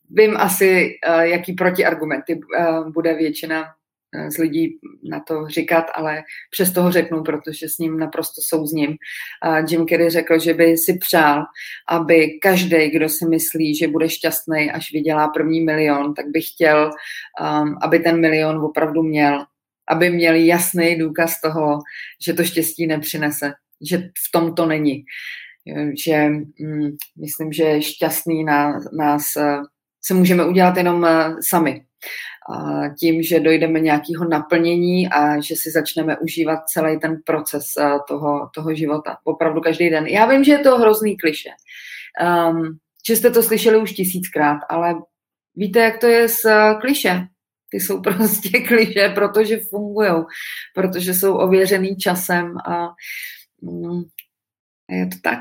vím 0.09 0.37
asi, 0.37 0.91
uh, 1.09 1.21
jaký 1.21 1.53
protiargumenty 1.53 2.35
uh, 2.35 2.91
bude 2.91 3.13
většina 3.13 3.65
z 4.29 4.37
lidí 4.37 4.79
na 5.09 5.19
to 5.19 5.47
říkat, 5.47 5.85
ale 5.95 6.23
přesto 6.51 6.83
ho 6.83 6.91
řeknu, 6.91 7.23
protože 7.23 7.69
s 7.69 7.77
ním 7.77 7.99
naprosto 7.99 8.41
souzním. 8.47 8.95
Jim 9.69 9.85
Kerry 9.85 10.09
řekl, 10.09 10.39
že 10.39 10.53
by 10.53 10.77
si 10.77 10.97
přál, 10.97 11.43
aby 11.89 12.39
každý, 12.41 12.89
kdo 12.89 13.09
si 13.09 13.25
myslí, 13.25 13.75
že 13.75 13.87
bude 13.87 14.09
šťastný, 14.09 14.71
až 14.71 14.93
vydělá 14.93 15.27
první 15.27 15.61
milion, 15.61 16.13
tak 16.13 16.25
by 16.27 16.41
chtěl, 16.41 16.91
um, 17.41 17.77
aby 17.81 17.99
ten 17.99 18.21
milion 18.21 18.57
opravdu 18.57 19.03
měl 19.03 19.45
aby 19.89 20.09
měli 20.09 20.47
jasný 20.47 20.95
důkaz 20.99 21.41
toho, 21.41 21.79
že 22.25 22.33
to 22.33 22.43
štěstí 22.43 22.87
nepřinese, 22.87 23.53
že 23.89 23.97
v 23.97 24.31
tom 24.31 24.55
to 24.55 24.65
není. 24.65 25.03
Že 26.05 26.29
mm, 26.59 26.89
myslím, 27.21 27.53
že 27.53 27.81
šťastný 27.81 28.43
na, 28.43 28.79
nás 28.97 29.23
eh, 29.37 29.57
se 30.05 30.13
můžeme 30.13 30.45
udělat 30.45 30.77
jenom 30.77 31.05
eh, 31.05 31.35
sami. 31.49 31.85
A 32.55 32.89
tím, 32.99 33.23
že 33.23 33.39
dojdeme 33.39 33.79
nějakého 33.79 34.29
naplnění 34.29 35.09
a 35.09 35.41
že 35.41 35.55
si 35.55 35.71
začneme 35.71 36.17
užívat 36.17 36.59
celý 36.67 36.99
ten 36.99 37.17
proces 37.25 37.65
eh, 37.79 37.89
toho, 38.07 38.49
toho 38.55 38.75
života. 38.75 39.17
Opravdu 39.23 39.61
každý 39.61 39.89
den. 39.89 40.07
Já 40.07 40.25
vím, 40.25 40.43
že 40.43 40.51
je 40.51 40.59
to 40.59 40.77
hrozný 40.77 41.17
kliše. 41.17 41.49
Um, 42.49 42.77
že 43.07 43.15
jste 43.15 43.31
to 43.31 43.43
slyšeli 43.43 43.77
už 43.77 43.91
tisíckrát, 43.91 44.57
ale 44.69 44.95
víte, 45.55 45.79
jak 45.79 45.97
to 45.97 46.07
je 46.07 46.29
s 46.29 46.39
kliše? 46.81 47.27
Ty 47.75 47.81
jsou 47.81 48.01
prostě 48.01 48.59
kliše, 48.59 49.09
protože 49.09 49.59
fungují, 49.69 50.23
protože 50.73 51.13
jsou 51.13 51.37
ověřený 51.37 51.95
časem 51.95 52.57
a 52.57 52.87
mm, 53.61 54.01
je 54.89 55.07
to 55.07 55.17
tak. 55.23 55.39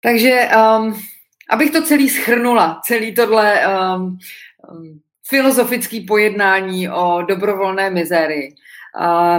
Takže 0.00 0.48
um, 0.56 1.00
abych 1.50 1.70
to 1.70 1.82
celý 1.82 2.08
schrnula, 2.08 2.80
celý 2.84 3.14
tohle 3.14 3.66
um, 3.66 4.02
um, 4.02 4.18
filozofický 5.28 6.00
pojednání 6.00 6.90
o 6.90 7.22
dobrovolné 7.22 7.90
mizérii. 7.90 8.54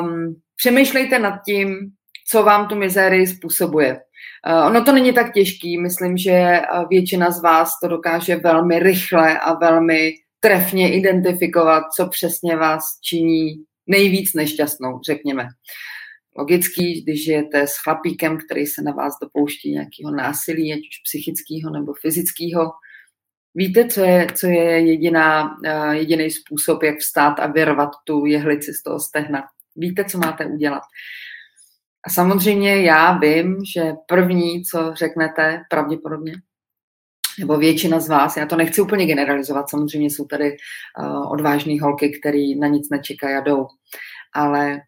Um, 0.01 0.35
přemýšlejte 0.55 1.19
nad 1.19 1.39
tím, 1.45 1.91
co 2.29 2.43
vám 2.43 2.67
tu 2.67 2.75
mizérii 2.75 3.27
způsobuje. 3.27 3.93
Uh, 3.93 4.67
ono 4.67 4.83
to 4.83 4.91
není 4.91 5.13
tak 5.13 5.33
těžký, 5.33 5.81
myslím, 5.81 6.17
že 6.17 6.61
většina 6.89 7.31
z 7.31 7.41
vás 7.41 7.69
to 7.83 7.87
dokáže 7.87 8.35
velmi 8.35 8.79
rychle 8.79 9.39
a 9.39 9.53
velmi 9.53 10.13
trefně 10.39 10.95
identifikovat, 10.95 11.83
co 11.95 12.07
přesně 12.07 12.55
vás 12.55 12.83
činí 13.03 13.63
nejvíc 13.87 14.33
nešťastnou, 14.33 14.99
řekněme. 15.05 15.47
Logický, 16.37 17.01
když 17.01 17.23
žijete 17.23 17.67
s 17.67 17.73
chlapíkem, 17.83 18.37
který 18.37 18.65
se 18.65 18.81
na 18.81 18.91
vás 18.91 19.13
dopouští 19.21 19.71
nějakého 19.71 20.11
násilí, 20.11 20.73
ať 20.73 20.79
už 20.79 20.97
psychického 21.03 21.73
nebo 21.73 21.93
fyzického, 21.93 22.71
víte, 23.55 23.87
co 23.87 24.03
je, 24.03 24.27
co 24.35 24.47
je 24.47 24.87
jediná, 24.87 25.57
uh, 25.65 25.91
jediný 25.91 26.31
způsob, 26.31 26.83
jak 26.83 26.97
vstát 26.97 27.39
a 27.39 27.47
vyrvat 27.47 27.89
tu 28.03 28.25
jehlici 28.25 28.73
z 28.73 28.83
toho 28.83 28.99
stehna. 28.99 29.43
Víte, 29.75 30.05
co 30.05 30.17
máte 30.17 30.45
udělat. 30.45 30.81
A 32.07 32.09
samozřejmě 32.09 32.81
já 32.81 33.17
vím, 33.17 33.57
že 33.75 33.93
první, 34.07 34.63
co 34.63 34.93
řeknete, 34.93 35.61
pravděpodobně, 35.69 36.33
nebo 37.39 37.57
většina 37.57 37.99
z 37.99 38.09
vás, 38.09 38.37
já 38.37 38.45
to 38.45 38.55
nechci 38.55 38.81
úplně 38.81 39.05
generalizovat, 39.05 39.69
samozřejmě 39.69 40.09
jsou 40.09 40.25
tady 40.25 40.57
uh, 40.99 41.31
odvážné 41.31 41.81
holky, 41.81 42.19
které 42.19 42.53
na 42.59 42.67
nic 42.67 42.89
nečekají 42.89 43.35
a 43.35 43.41
jdou, 43.41 43.67
ale 44.33 44.81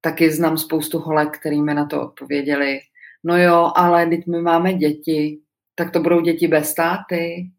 taky 0.00 0.30
znám 0.30 0.58
spoustu 0.58 0.98
holek, 0.98 1.38
který 1.38 1.62
mi 1.62 1.74
na 1.74 1.86
to 1.86 2.02
odpověděli, 2.02 2.80
no 3.24 3.38
jo, 3.38 3.72
ale 3.76 4.06
teď 4.06 4.26
my 4.26 4.42
máme 4.42 4.74
děti, 4.74 5.38
tak 5.74 5.90
to 5.90 6.00
budou 6.00 6.20
děti 6.20 6.48
bez 6.48 6.74
táty, 6.74 7.50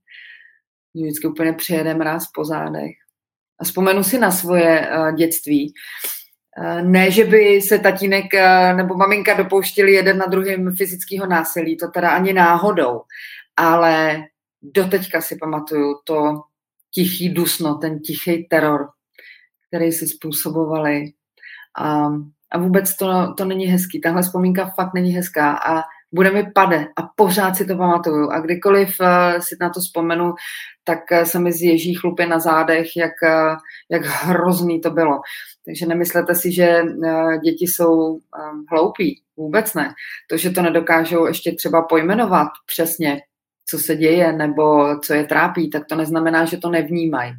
vždycky 0.96 1.28
úplně 1.28 1.54
přijede 1.54 1.94
mráz 1.94 2.24
po 2.36 2.46
zádech. 2.46 2.92
A 3.60 3.64
vzpomenu 3.64 4.04
si 4.04 4.20
na 4.20 4.32
svoje 4.32 4.90
uh, 4.90 5.16
dětství. 5.16 5.74
Uh, 6.58 6.82
ne, 6.82 7.12
že 7.12 7.24
by 7.24 7.62
se 7.62 7.80
tatínek 7.80 8.26
uh, 8.34 8.78
nebo 8.78 8.96
maminka 8.96 9.34
dopouštili 9.34 9.94
jeden 9.94 10.18
na 10.18 10.26
druhém 10.26 10.76
fyzického 10.76 11.28
násilí, 11.28 11.78
to 11.78 11.88
teda 11.88 12.10
ani 12.10 12.34
náhodou, 12.34 13.02
ale 13.58 14.24
doteďka 14.74 15.22
si 15.22 15.36
pamatuju 15.36 15.94
to 16.04 16.42
tichý 16.94 17.30
dusno, 17.30 17.76
ten 17.76 18.00
tichý 18.00 18.48
teror, 18.50 18.90
který 19.68 19.92
si 19.92 20.08
způsobovali. 20.08 21.12
A, 21.80 22.08
a 22.52 22.58
vůbec 22.58 22.96
to, 22.96 23.34
to 23.38 23.46
není 23.46 23.66
hezký. 23.66 24.02
Tahle 24.02 24.22
vzpomínka 24.22 24.72
fakt 24.76 24.94
není 24.94 25.12
hezká 25.12 25.58
a 25.58 25.84
bude 26.14 26.32
mi 26.32 26.52
pade 26.56 26.88
a 26.96 27.02
pořád 27.16 27.56
si 27.56 27.66
to 27.66 27.78
pamatuju. 27.78 28.30
A 28.30 28.40
kdykoliv 28.40 29.00
uh, 29.00 29.40
si 29.40 29.56
na 29.62 29.70
to 29.70 29.80
vzpomenu, 29.80 30.34
tak 30.84 31.00
uh, 31.12 31.24
se 31.24 31.40
mi 31.40 31.52
zježí 31.52 31.94
chlupy 31.94 32.26
na 32.26 32.40
zádech, 32.40 32.88
jak, 32.98 33.14
uh, 33.24 33.58
jak 33.92 34.06
hrozný 34.06 34.82
to 34.82 34.90
bylo. 34.90 35.22
Takže 35.66 35.86
nemyslete 35.86 36.36
si, 36.36 36.52
že 36.52 36.82
děti 37.44 37.68
jsou 37.68 38.20
hloupí. 38.72 39.22
Vůbec 39.38 39.74
ne. 39.74 39.94
To, 40.30 40.38
že 40.38 40.50
to 40.50 40.62
nedokážou 40.62 41.26
ještě 41.26 41.52
třeba 41.52 41.82
pojmenovat 41.82 42.48
přesně, 42.66 43.22
co 43.66 43.80
se 43.80 43.96
děje 43.96 44.34
nebo 44.34 44.96
co 45.00 45.14
je 45.14 45.24
trápí, 45.24 45.70
tak 45.70 45.86
to 45.90 45.96
neznamená, 45.96 46.46
že 46.46 46.58
to 46.58 46.70
nevnímají. 46.70 47.34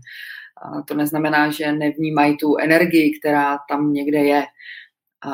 To 0.88 0.94
neznamená, 0.94 1.50
že 1.50 1.72
nevnímají 1.72 2.36
tu 2.36 2.56
energii, 2.56 3.18
která 3.18 3.58
tam 3.68 3.92
někde 3.92 4.18
je. 4.18 4.44
A 5.26 5.30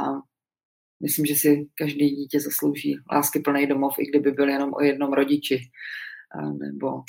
myslím, 1.03 1.27
že 1.27 1.35
si 1.35 1.69
každý 1.75 2.11
dítě 2.11 2.41
zaslouží 2.41 2.99
lásky 3.13 3.41
plný 3.41 3.67
domov, 3.67 3.95
i 3.99 4.07
kdyby 4.07 4.31
byl 4.31 4.49
jenom 4.49 4.75
o 4.75 4.83
jednom 4.83 5.13
rodiči 5.13 5.61
nebo 6.59 7.03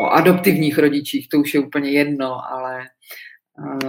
o 0.00 0.06
adoptivních 0.06 0.78
rodičích, 0.78 1.28
to 1.28 1.38
už 1.38 1.54
je 1.54 1.60
úplně 1.60 1.90
jedno, 1.90 2.52
ale 2.52 2.88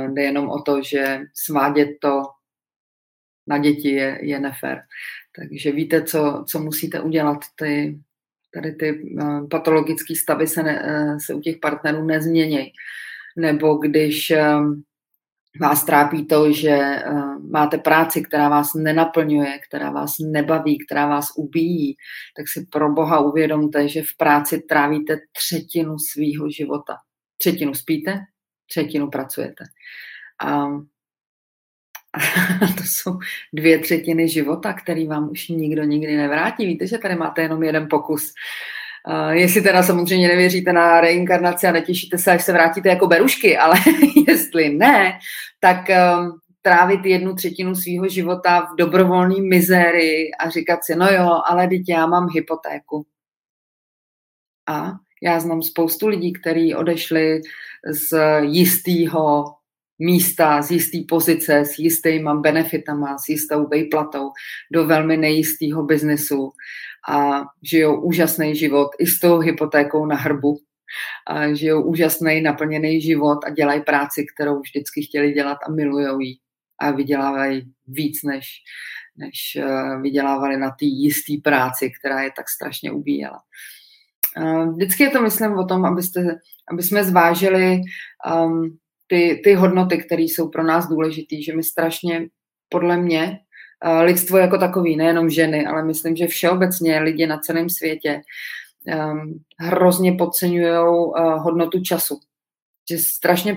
jde 0.08 0.22
jenom 0.22 0.50
o 0.50 0.62
to, 0.62 0.84
že 0.84 1.20
svádět 1.34 1.90
to 2.02 2.22
na 3.48 3.58
děti 3.58 3.90
je, 3.90 4.20
je 4.22 4.40
nefér. 4.40 4.82
Takže 5.36 5.72
víte, 5.72 6.04
co, 6.04 6.46
co 6.48 6.60
musíte 6.60 7.02
udělat. 7.02 7.38
Ty, 7.56 8.00
tady 8.54 8.72
ty 8.72 9.02
uh, 9.22 9.48
patologické 9.48 10.16
stavy 10.16 10.48
se, 10.48 10.64
ne, 10.64 10.84
uh, 10.86 11.18
se 11.18 11.34
u 11.34 11.40
těch 11.40 11.58
partnerů 11.58 12.06
nezměnějí. 12.06 12.72
Nebo 13.38 13.74
když 13.74 14.32
um, 14.32 14.84
vás 15.62 15.84
trápí 15.84 16.26
to, 16.26 16.52
že 16.52 16.80
máte 17.50 17.78
práci, 17.78 18.22
která 18.22 18.50
vás 18.50 18.74
nenaplňuje, 18.74 19.60
která 19.68 19.92
vás 19.92 20.16
nebaví, 20.20 20.86
která 20.86 21.08
vás 21.08 21.28
ubíjí, 21.38 21.96
tak 22.38 22.48
si 22.48 22.66
pro 22.72 22.94
Boha 22.94 23.20
uvědomte, 23.20 23.88
že 23.88 24.02
v 24.02 24.18
práci 24.18 24.62
trávíte 24.70 25.20
třetinu 25.32 26.00
svýho 26.00 26.50
života. 26.50 26.96
Třetinu 27.38 27.74
spíte, 27.74 28.20
třetinu 28.70 29.10
pracujete. 29.10 29.64
A 30.44 30.68
to 32.78 32.84
jsou 32.84 33.20
dvě 33.54 33.80
třetiny 33.80 34.30
života, 34.30 34.74
který 34.74 35.08
vám 35.08 35.30
už 35.32 35.48
nikdo 35.48 35.84
nikdy 35.84 36.18
nevrátí. 36.18 36.66
Víte, 36.66 36.88
že 36.88 36.98
tady 36.98 37.16
máte 37.16 37.42
jenom 37.42 37.64
jeden 37.64 37.88
pokus. 37.90 38.34
Uh, 39.08 39.30
jestli 39.30 39.62
teda 39.62 39.84
samozřejmě 39.84 40.28
nevěříte 40.28 40.74
na 40.74 41.02
reinkarnaci 41.02 41.68
a 41.68 41.72
netěšíte 41.72 42.18
se, 42.18 42.32
až 42.32 42.44
se 42.44 42.54
vrátíte 42.54 42.90
jako 42.90 43.08
berušky, 43.08 43.58
ale 43.58 43.76
jestli 44.28 44.70
ne, 44.70 45.20
tak 45.60 45.78
um, 45.90 46.40
trávit 46.62 47.06
jednu 47.06 47.36
třetinu 47.36 47.76
svého 47.76 48.08
života 48.08 48.60
v 48.62 48.76
dobrovolné 48.76 49.36
mizérii 49.42 50.32
a 50.32 50.50
říkat 50.50 50.84
si, 50.84 50.96
no 50.96 51.08
jo, 51.08 51.42
ale 51.46 51.68
teď 51.68 51.82
já 51.90 52.08
mám 52.08 52.28
hypotéku. 52.34 53.06
A 54.68 54.92
já 55.24 55.40
znám 55.40 55.62
spoustu 55.62 56.08
lidí, 56.08 56.34
kteří 56.34 56.76
odešli 56.76 57.42
z 57.92 58.14
jistého 58.42 59.54
místa 60.02 60.62
z 60.62 60.72
jisté 60.72 60.98
pozice, 61.10 61.66
s 61.66 61.80
jistýma 61.80 62.36
benefitama, 62.36 63.18
s 63.18 63.30
jistou 63.30 63.68
vejplatou 63.68 64.32
do 64.74 64.88
velmi 64.88 65.18
nejistého 65.18 65.84
biznesu 65.84 66.52
a 67.10 67.42
žijou 67.64 68.02
úžasný 68.02 68.56
život 68.56 68.90
i 69.00 69.08
s 69.08 69.20
tou 69.20 69.40
hypotékou 69.40 70.06
na 70.06 70.16
hrbu. 70.16 70.58
A 71.28 71.54
žijou 71.54 71.84
úžasný, 71.84 72.42
naplněný 72.42 73.02
život 73.02 73.38
a 73.46 73.50
dělají 73.50 73.82
práci, 73.82 74.26
kterou 74.36 74.60
vždycky 74.60 75.02
chtěli 75.02 75.32
dělat 75.32 75.58
a 75.68 75.72
milují 75.72 76.28
ji. 76.28 76.36
A 76.80 76.92
vydělávají 76.92 77.72
víc, 77.88 78.24
než, 78.24 78.48
než 79.18 79.58
uh, 79.58 80.02
vydělávali 80.02 80.58
na 80.58 80.70
té 80.70 80.86
jisté 80.86 81.34
práci, 81.44 81.92
která 82.00 82.22
je 82.22 82.32
tak 82.36 82.50
strašně 82.50 82.92
ubíjela. 82.92 83.40
Uh, 84.38 84.74
vždycky 84.74 85.04
je 85.04 85.10
to, 85.10 85.22
myslím, 85.22 85.54
o 85.54 85.66
tom, 85.66 85.86
abyste, 85.86 86.40
aby 86.72 86.84
jsme 86.84 87.04
zvážili 87.04 87.82
um, 88.46 88.78
ty, 89.12 89.42
ty 89.44 89.54
hodnoty, 89.54 89.98
které 89.98 90.22
jsou 90.22 90.50
pro 90.50 90.64
nás 90.64 90.88
důležité, 90.88 91.36
že 91.42 91.56
my 91.56 91.64
strašně, 91.64 92.28
podle 92.70 92.98
mě, 92.98 93.40
eh, 93.86 94.02
lidstvo 94.02 94.38
jako 94.38 94.58
takový, 94.58 94.96
nejenom 94.98 95.30
ženy, 95.30 95.66
ale 95.66 95.84
myslím, 95.86 96.16
že 96.16 96.28
všeobecně 96.28 97.00
lidi 97.00 97.28
na 97.28 97.38
celém 97.38 97.70
světě 97.70 98.22
um, 98.86 99.44
hrozně 99.60 100.12
podceňují 100.12 100.80
uh, 100.80 101.44
hodnotu 101.44 101.82
času. 101.82 102.20
Že 102.92 102.98
strašně 102.98 103.56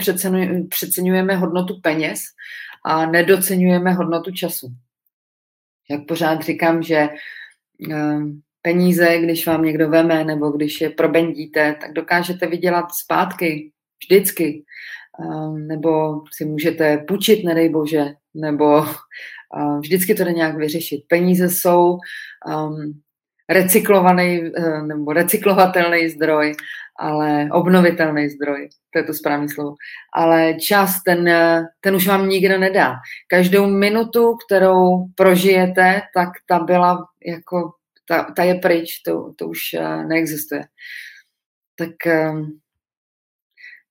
přeceňujeme 0.68 1.36
hodnotu 1.36 1.80
peněz 1.82 2.20
a 2.84 3.06
nedocenujeme 3.06 3.92
hodnotu 3.92 4.30
času. 4.30 4.74
Jak 5.90 6.06
pořád 6.06 6.42
říkám, 6.42 6.82
že 6.82 7.08
um, 7.88 8.42
peníze, 8.62 9.18
když 9.18 9.46
vám 9.46 9.62
někdo 9.62 9.88
veme 9.88 10.24
nebo 10.24 10.50
když 10.50 10.80
je 10.80 10.90
probendíte, 10.90 11.76
tak 11.80 11.92
dokážete 11.92 12.46
vydělat 12.46 12.86
zpátky 13.04 13.70
vždycky. 14.02 14.64
Ehm, 15.20 15.66
nebo 15.66 16.20
si 16.32 16.44
můžete 16.44 16.98
půjčit, 16.98 17.44
nedej 17.44 17.68
bože, 17.68 18.04
nebo 18.34 18.84
ehm, 19.56 19.80
vždycky 19.80 20.14
to 20.14 20.24
jde 20.24 20.32
nějak 20.32 20.56
vyřešit. 20.56 21.04
Peníze 21.08 21.50
jsou 21.50 21.98
um, 22.46 23.00
recyklovaný 23.48 24.52
eh, 24.56 24.82
nebo 24.82 25.12
recyklovatelný 25.12 26.08
zdroj, 26.08 26.54
ale 26.98 27.48
obnovitelný 27.52 28.28
zdroj, 28.28 28.68
to 28.90 28.98
je 28.98 29.04
to 29.04 29.14
správné 29.14 29.48
slovo. 29.48 29.74
Ale 30.14 30.54
čas, 30.54 31.02
ten, 31.02 31.30
ten 31.80 31.96
už 31.96 32.06
vám 32.06 32.28
nikdo 32.28 32.58
nedá. 32.58 32.94
Každou 33.28 33.66
minutu, 33.66 34.36
kterou 34.46 35.06
prožijete, 35.14 36.02
tak 36.14 36.28
ta 36.48 36.58
byla 36.58 37.06
jako, 37.26 37.72
ta, 38.08 38.22
ta 38.36 38.42
je 38.42 38.54
pryč, 38.54 39.02
to, 39.06 39.32
to 39.36 39.48
už 39.48 39.60
eh, 39.74 40.04
neexistuje. 40.04 40.64
Tak 41.78 41.94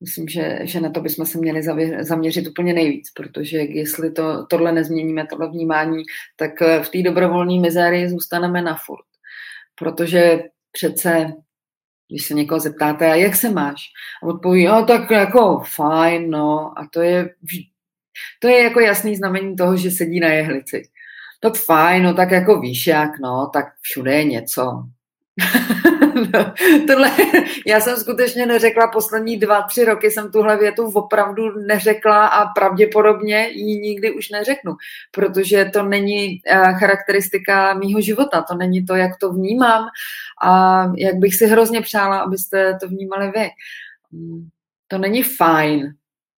Myslím, 0.03 0.27
že, 0.27 0.59
že 0.63 0.81
na 0.81 0.89
to 0.89 1.01
bychom 1.01 1.25
se 1.25 1.37
měli 1.37 1.63
zaměřit 1.99 2.47
úplně 2.47 2.73
nejvíc, 2.73 3.11
protože 3.11 3.57
jestli 3.57 4.11
to, 4.11 4.45
tohle 4.45 4.71
nezměníme, 4.71 5.27
tohle 5.27 5.49
vnímání, 5.49 6.03
tak 6.35 6.61
eh, 6.61 6.83
v 6.83 6.89
té 6.89 7.01
dobrovolné 7.01 7.59
mizérii 7.61 8.09
zůstaneme 8.09 8.61
na 8.61 8.75
furt. 8.85 9.05
Protože 9.75 10.43
přece, 10.71 11.33
když 12.09 12.25
se 12.25 12.33
někoho 12.33 12.59
zeptáte, 12.59 13.11
a 13.11 13.15
jak 13.15 13.35
se 13.35 13.49
máš? 13.49 13.81
A 14.23 14.25
odpoví, 14.25 14.65
no 14.65 14.85
tak 14.85 15.11
jako 15.11 15.63
fajn, 15.75 16.29
no. 16.29 16.73
A 16.79 16.87
to 16.93 17.01
je, 17.01 17.29
to 18.39 18.47
je 18.47 18.63
jako 18.63 18.79
jasný 18.79 19.15
znamení 19.15 19.55
toho, 19.55 19.77
že 19.77 19.91
sedí 19.91 20.19
na 20.19 20.27
jehlici. 20.27 20.83
Tak 21.39 21.55
fajn, 21.55 22.03
no 22.03 22.13
tak 22.13 22.31
jako 22.31 22.59
víš 22.59 22.87
jak, 22.87 23.19
no, 23.19 23.49
tak 23.53 23.65
všude 23.81 24.15
je 24.15 24.23
něco. 24.23 24.83
tohle, 26.87 27.11
já 27.67 27.79
jsem 27.79 27.97
skutečně 27.97 28.45
neřekla 28.45 28.87
poslední 28.87 29.37
dva, 29.37 29.61
tři 29.61 29.85
roky 29.85 30.11
jsem 30.11 30.31
tuhle 30.31 30.57
větu 30.57 30.91
opravdu 30.93 31.59
neřekla 31.67 32.27
a 32.27 32.45
pravděpodobně 32.45 33.47
ji 33.47 33.79
nikdy 33.79 34.11
už 34.11 34.29
neřeknu, 34.29 34.75
protože 35.11 35.65
to 35.65 35.83
není 35.83 36.41
uh, 36.53 36.79
charakteristika 36.79 37.73
mýho 37.73 38.01
života, 38.01 38.41
to 38.41 38.55
není 38.55 38.85
to, 38.85 38.95
jak 38.95 39.11
to 39.17 39.33
vnímám 39.33 39.83
a 40.43 40.83
jak 40.97 41.15
bych 41.15 41.35
si 41.35 41.47
hrozně 41.47 41.81
přála, 41.81 42.19
abyste 42.19 42.77
to 42.81 42.87
vnímali 42.87 43.31
vy. 43.35 43.49
Mm, 44.11 44.47
to 44.87 44.97
není 44.97 45.23
fajn, 45.23 45.93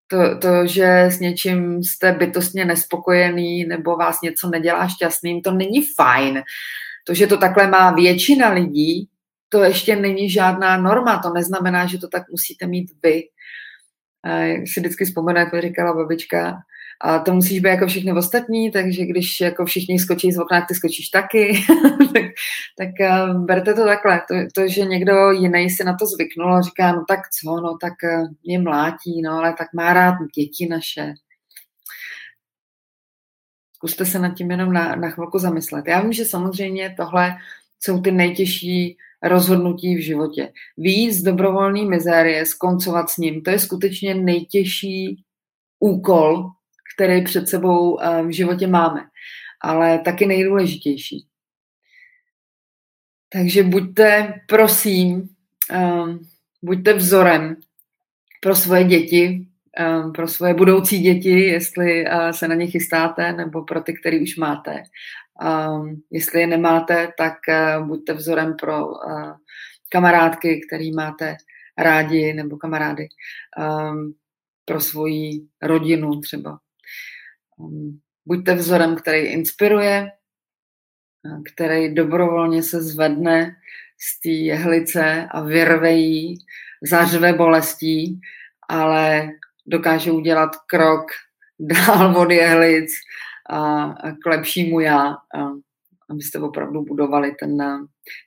to, 0.07 0.37
to, 0.39 0.67
že 0.67 1.03
s 1.03 1.19
něčím 1.19 1.83
jste 1.83 2.11
bytostně 2.11 2.65
nespokojený 2.65 3.65
nebo 3.65 3.95
vás 3.95 4.21
něco 4.21 4.49
nedělá 4.49 4.87
šťastným, 4.87 5.41
to 5.41 5.51
není 5.51 5.85
fajn. 5.95 6.43
To, 7.07 7.13
že 7.13 7.27
to 7.27 7.37
takhle 7.37 7.67
má 7.67 7.91
většina 7.91 8.49
lidí, 8.49 9.09
to 9.55 9.63
ještě 9.63 9.95
není 9.95 10.29
žádná 10.29 10.77
norma, 10.77 11.19
to 11.19 11.33
neznamená, 11.33 11.85
že 11.85 11.97
to 11.97 12.07
tak 12.07 12.23
musíte 12.31 12.67
mít 12.67 12.91
vy. 13.03 13.23
Si 14.65 14.79
vždycky 14.79 15.05
vzpomenu, 15.05 15.39
jak 15.39 15.53
mi 15.53 15.61
říkala 15.61 15.93
babička, 15.93 16.57
a 17.01 17.19
to 17.19 17.33
musíš 17.33 17.59
být 17.59 17.69
jako 17.69 17.87
všichni 17.87 18.13
ostatní, 18.13 18.71
takže 18.71 19.05
když 19.05 19.41
jako 19.41 19.65
všichni 19.65 19.99
skočí 19.99 20.31
z 20.31 20.39
okna, 20.39 20.65
ty 20.67 20.75
skočíš 20.75 21.09
taky, 21.09 21.65
tak, 22.13 22.23
tak 22.77 22.89
uh, 22.99 23.45
berte 23.45 23.73
to 23.73 23.85
takhle. 23.85 24.21
To, 24.27 24.35
to, 24.55 24.67
že 24.67 24.81
někdo 24.81 25.31
jiný 25.31 25.69
si 25.69 25.83
na 25.83 25.95
to 25.95 26.05
zvyknul 26.05 26.55
a 26.55 26.61
říká, 26.61 26.91
no 26.91 27.05
tak 27.07 27.19
co, 27.29 27.61
no 27.61 27.77
tak 27.81 27.93
uh, 28.03 28.27
mě 28.43 28.59
mlátí, 28.59 29.21
no 29.21 29.31
ale 29.31 29.55
tak 29.57 29.67
má 29.73 29.93
rád 29.93 30.15
děti 30.35 30.67
naše. 30.67 31.13
Zkuste 33.75 34.05
se 34.05 34.19
nad 34.19 34.35
tím 34.35 34.51
jenom 34.51 34.73
na, 34.73 34.95
na 34.95 35.09
chvilku 35.09 35.39
zamyslet. 35.39 35.87
Já 35.87 36.01
vím, 36.01 36.13
že 36.13 36.25
samozřejmě 36.25 36.95
tohle 36.97 37.35
jsou 37.79 38.01
ty 38.01 38.11
nejtěžší 38.11 38.97
rozhodnutí 39.23 39.95
v 39.95 40.03
životě. 40.03 40.51
Víc 40.77 41.15
z 41.15 41.23
dobrovolný 41.23 41.85
mizérie, 41.85 42.45
skoncovat 42.45 43.09
s 43.09 43.17
ním, 43.17 43.41
to 43.41 43.49
je 43.49 43.59
skutečně 43.59 44.15
nejtěžší 44.15 45.23
úkol, 45.79 46.49
který 46.95 47.23
před 47.23 47.49
sebou 47.49 48.01
eh, 48.01 48.23
v 48.23 48.29
životě 48.29 48.67
máme, 48.67 49.01
ale 49.61 49.99
taky 49.99 50.25
nejdůležitější. 50.25 51.27
Takže 53.29 53.63
buďte, 53.63 54.33
prosím, 54.47 55.29
um, 55.75 56.19
buďte 56.63 56.93
vzorem 56.93 57.55
pro 58.41 58.55
svoje 58.55 58.83
děti, 58.83 59.47
um, 60.03 60.13
pro 60.13 60.27
svoje 60.27 60.53
budoucí 60.53 60.99
děti, 60.99 61.39
jestli 61.39 62.05
se 62.31 62.47
na 62.47 62.55
ně 62.55 62.67
chystáte, 62.67 63.33
nebo 63.33 63.63
pro 63.63 63.81
ty, 63.81 63.93
který 63.93 64.21
už 64.21 64.37
máte. 64.37 64.83
Um, 65.41 66.01
jestli 66.11 66.39
je 66.39 66.47
nemáte, 66.47 67.13
tak 67.17 67.33
uh, 67.49 67.87
buďte 67.87 68.13
vzorem 68.13 68.55
pro 68.55 68.87
uh, 68.87 69.33
kamarádky, 69.89 70.61
který 70.67 70.91
máte 70.91 71.37
rádi, 71.77 72.33
nebo 72.33 72.57
kamarády, 72.57 73.07
um, 73.57 74.13
pro 74.65 74.81
svoji 74.81 75.47
rodinu 75.61 76.21
třeba. 76.21 76.59
Um, 77.57 77.99
buďte 78.25 78.55
vzorem, 78.55 78.95
který 78.95 79.19
inspiruje, 79.19 80.11
který 81.53 81.93
dobrovolně 81.93 82.63
se 82.63 82.81
zvedne 82.81 83.55
z 83.99 84.19
té 84.19 84.29
jehlice 84.29 85.27
a 85.31 85.41
vyrve 85.41 85.91
jí, 85.91 86.37
zařve 86.83 87.33
bolestí, 87.33 88.19
ale 88.69 89.29
dokáže 89.65 90.11
udělat 90.11 90.55
krok 90.67 91.05
dál 91.59 92.17
od 92.17 92.31
jehlic 92.31 92.91
k 94.23 94.29
lepšímu 94.29 94.79
já, 94.79 95.15
abyste 96.09 96.39
opravdu 96.39 96.81
budovali 96.81 97.35
ten 97.39 97.57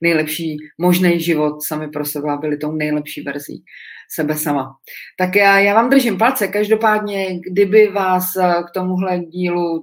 nejlepší 0.02 0.56
možný 0.78 1.20
život 1.20 1.62
sami 1.62 1.88
pro 1.88 2.04
sebe 2.04 2.30
a 2.30 2.36
byli 2.36 2.56
tou 2.56 2.72
nejlepší 2.72 3.22
verzí 3.22 3.64
sebe 4.10 4.36
sama. 4.36 4.76
Tak 5.18 5.36
já, 5.36 5.58
já 5.58 5.74
vám 5.74 5.90
držím 5.90 6.18
palce. 6.18 6.48
Každopádně, 6.48 7.40
kdyby 7.40 7.88
vás 7.88 8.36
eh, 8.36 8.62
k 8.68 8.70
tomuhle 8.74 9.18
dílu 9.18 9.72
uh, 9.72 9.82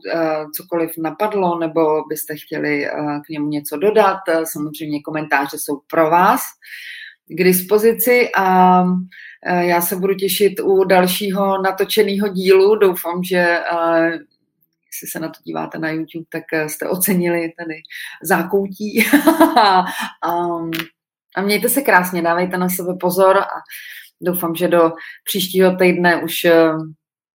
cokoliv 0.57 0.91
napadlo, 0.97 1.59
nebo 1.59 2.03
byste 2.09 2.35
chtěli 2.35 2.87
k 3.25 3.29
němu 3.29 3.47
něco 3.47 3.77
dodat, 3.77 4.17
samozřejmě 4.43 5.01
komentáře 5.01 5.57
jsou 5.57 5.79
pro 5.91 6.09
vás 6.09 6.41
k 7.27 7.43
dispozici 7.43 8.29
a 8.37 8.83
já 9.59 9.81
se 9.81 9.95
budu 9.95 10.13
těšit 10.13 10.59
u 10.63 10.83
dalšího 10.83 11.61
natočeného 11.61 12.27
dílu. 12.27 12.75
Doufám, 12.75 13.23
že 13.23 13.59
jestli 14.95 15.11
se 15.11 15.19
na 15.19 15.27
to 15.27 15.39
díváte 15.43 15.79
na 15.79 15.89
YouTube, 15.89 16.25
tak 16.29 16.43
jste 16.69 16.89
ocenili 16.89 17.53
tady 17.57 17.75
zákoutí. 18.23 19.05
a 21.35 21.41
mějte 21.41 21.69
se 21.69 21.81
krásně, 21.81 22.21
dávejte 22.21 22.57
na 22.57 22.69
sebe 22.69 22.93
pozor 22.99 23.37
a 23.37 23.47
doufám, 24.21 24.55
že 24.55 24.67
do 24.67 24.91
příštího 25.23 25.75
týdne 25.75 26.23
už 26.23 26.45
eh, 26.45 26.71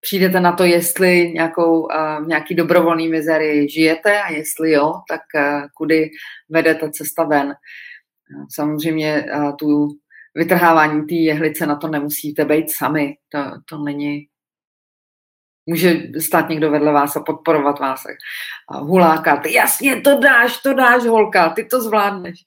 přijdete 0.00 0.40
na 0.40 0.52
to, 0.52 0.64
jestli 0.64 1.32
nějakou, 1.32 1.80
uh, 1.80 2.26
nějaký 2.26 2.54
dobrovolný 2.54 3.08
mizery 3.08 3.68
žijete 3.68 4.22
a 4.22 4.30
jestli 4.30 4.70
jo, 4.72 4.92
tak 5.08 5.20
kudy 5.76 6.10
vede 6.48 6.74
ta 6.74 6.90
cesta 6.90 7.24
ven. 7.24 7.54
Samozřejmě 8.54 9.26
tu 9.58 9.88
vytrhávání 10.34 11.06
té 11.06 11.14
jehlice 11.14 11.66
na 11.66 11.76
to 11.76 11.88
nemusíte 11.88 12.44
být 12.44 12.70
sami. 12.70 13.14
To, 13.28 13.38
to 13.68 13.78
není 13.78 14.26
Může 15.70 15.96
stát 16.18 16.48
někdo 16.48 16.70
vedle 16.70 16.92
vás 16.92 17.16
a 17.16 17.20
podporovat 17.20 17.80
vás 17.80 18.02
a 18.68 18.78
hulákat. 18.78 19.46
Jasně, 19.46 20.00
to 20.00 20.20
dáš, 20.20 20.56
to 20.56 20.74
dáš, 20.74 21.04
holka, 21.04 21.50
ty 21.50 21.64
to 21.64 21.82
zvládneš 21.82 22.44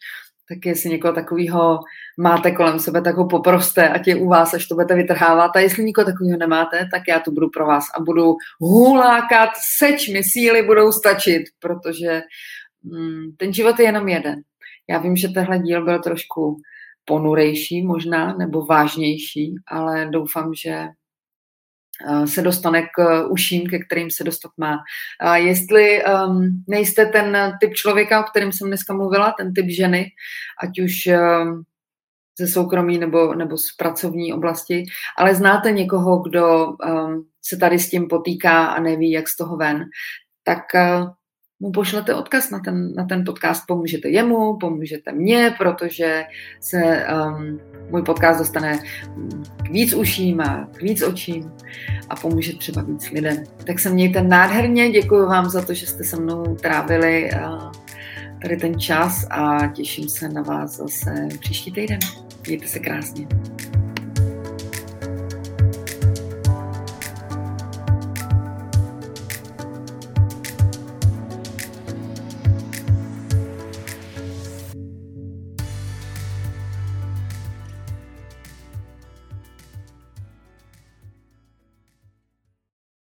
tak 0.50 0.66
jestli 0.66 0.90
někoho 0.90 1.14
takového 1.14 1.80
máte 2.18 2.52
kolem 2.52 2.80
sebe, 2.80 3.02
tak 3.02 3.16
ho 3.16 3.28
poproste, 3.28 3.90
ať 3.90 4.08
je 4.08 4.16
u 4.16 4.28
vás, 4.28 4.54
až 4.54 4.68
to 4.68 4.76
budete 4.76 4.96
vytrhávat. 4.96 5.56
A 5.56 5.60
jestli 5.60 5.84
nikoho 5.84 6.06
takového 6.06 6.38
nemáte, 6.38 6.88
tak 6.92 7.02
já 7.10 7.20
tu 7.20 7.32
budu 7.32 7.50
pro 7.50 7.66
vás 7.66 7.86
a 7.98 8.02
budu 8.02 8.36
hulákat, 8.60 9.50
seč 9.78 10.10
mi 10.10 10.24
síly 10.24 10.64
budou 10.64 10.92
stačit, 10.92 11.44
protože 11.60 12.22
mm, 12.84 13.32
ten 13.38 13.54
život 13.54 13.80
je 13.80 13.86
jenom 13.86 14.08
jeden. 14.08 14.42
Já 14.90 15.00
vím, 15.00 15.16
že 15.16 15.28
tenhle 15.28 15.60
díl 15.60 15.86
byl 15.86 16.00
trošku 16.00 16.58
ponurejší 17.06 17.86
možná, 17.86 18.34
nebo 18.34 18.66
vážnější, 18.66 19.56
ale 19.68 20.08
doufám, 20.12 20.54
že 20.54 20.88
se 22.26 22.42
dostane 22.42 22.82
k 22.82 23.28
uším, 23.28 23.68
ke 23.70 23.80
kterým 23.80 24.12
se 24.12 24.24
dostat 24.24 24.52
má. 24.58 24.78
A 25.20 25.38
jestli 25.38 26.04
um, 26.04 26.64
nejste 26.68 27.06
ten 27.06 27.54
typ 27.60 27.74
člověka, 27.74 28.20
o 28.20 28.24
kterém 28.24 28.52
jsem 28.52 28.68
dneska 28.68 28.94
mluvila, 28.94 29.34
ten 29.38 29.54
typ 29.54 29.66
ženy, 29.70 30.08
ať 30.64 30.80
už 30.80 31.08
um, 31.08 31.64
ze 32.40 32.48
soukromí 32.48 32.98
nebo, 32.98 33.34
nebo 33.34 33.58
z 33.58 33.76
pracovní 33.78 34.34
oblasti, 34.34 34.84
ale 35.18 35.36
znáte 35.36 35.72
někoho, 35.72 36.20
kdo 36.20 36.66
um, 36.66 37.26
se 37.42 37.58
tady 37.58 37.80
s 37.80 37.90
tím 37.90 38.08
potýká 38.08 38.66
a 38.66 38.80
neví, 38.80 39.12
jak 39.12 39.28
z 39.28 39.38
toho 39.38 39.58
ven, 39.58 39.86
tak 40.44 40.60
uh, 40.76 41.10
mu 41.60 41.72
pošlete 41.72 42.16
odkaz 42.16 42.50
na 42.50 42.60
ten, 42.60 42.94
na 42.96 43.06
ten 43.06 43.24
podcast, 43.26 43.64
pomůžete 43.68 44.10
jemu, 44.10 44.58
pomůžete 44.58 45.12
mně, 45.12 45.56
protože 45.58 46.24
se 46.60 47.08
um, 47.16 47.60
můj 47.90 48.02
podcast 48.02 48.40
dostane 48.40 48.80
k 49.64 49.70
víc 49.70 49.94
uším 49.94 50.42
a 50.42 50.68
k 50.72 50.82
víc 50.82 51.04
očím 51.04 51.52
a 52.10 52.16
pomůže 52.16 52.58
třeba 52.58 52.82
víc 52.82 53.10
lidem. 53.10 53.44
Tak 53.66 53.80
se 53.80 53.90
mějte 53.90 54.22
nádherně, 54.22 54.92
děkuji 54.92 55.28
vám 55.28 55.50
za 55.50 55.62
to, 55.62 55.74
že 55.74 55.88
jste 55.88 56.04
se 56.04 56.22
mnou 56.22 56.56
trávili 56.56 57.30
uh, 57.34 57.72
tady 58.42 58.58
ten 58.58 58.80
čas 58.80 59.26
a 59.30 59.68
těším 59.68 60.10
se 60.10 60.30
na 60.30 60.42
vás 60.42 60.78
zase 60.78 61.28
příští 61.40 61.72
týden. 61.72 62.00
Mějte 62.48 62.68
se 62.68 62.80
krásně. 62.80 63.28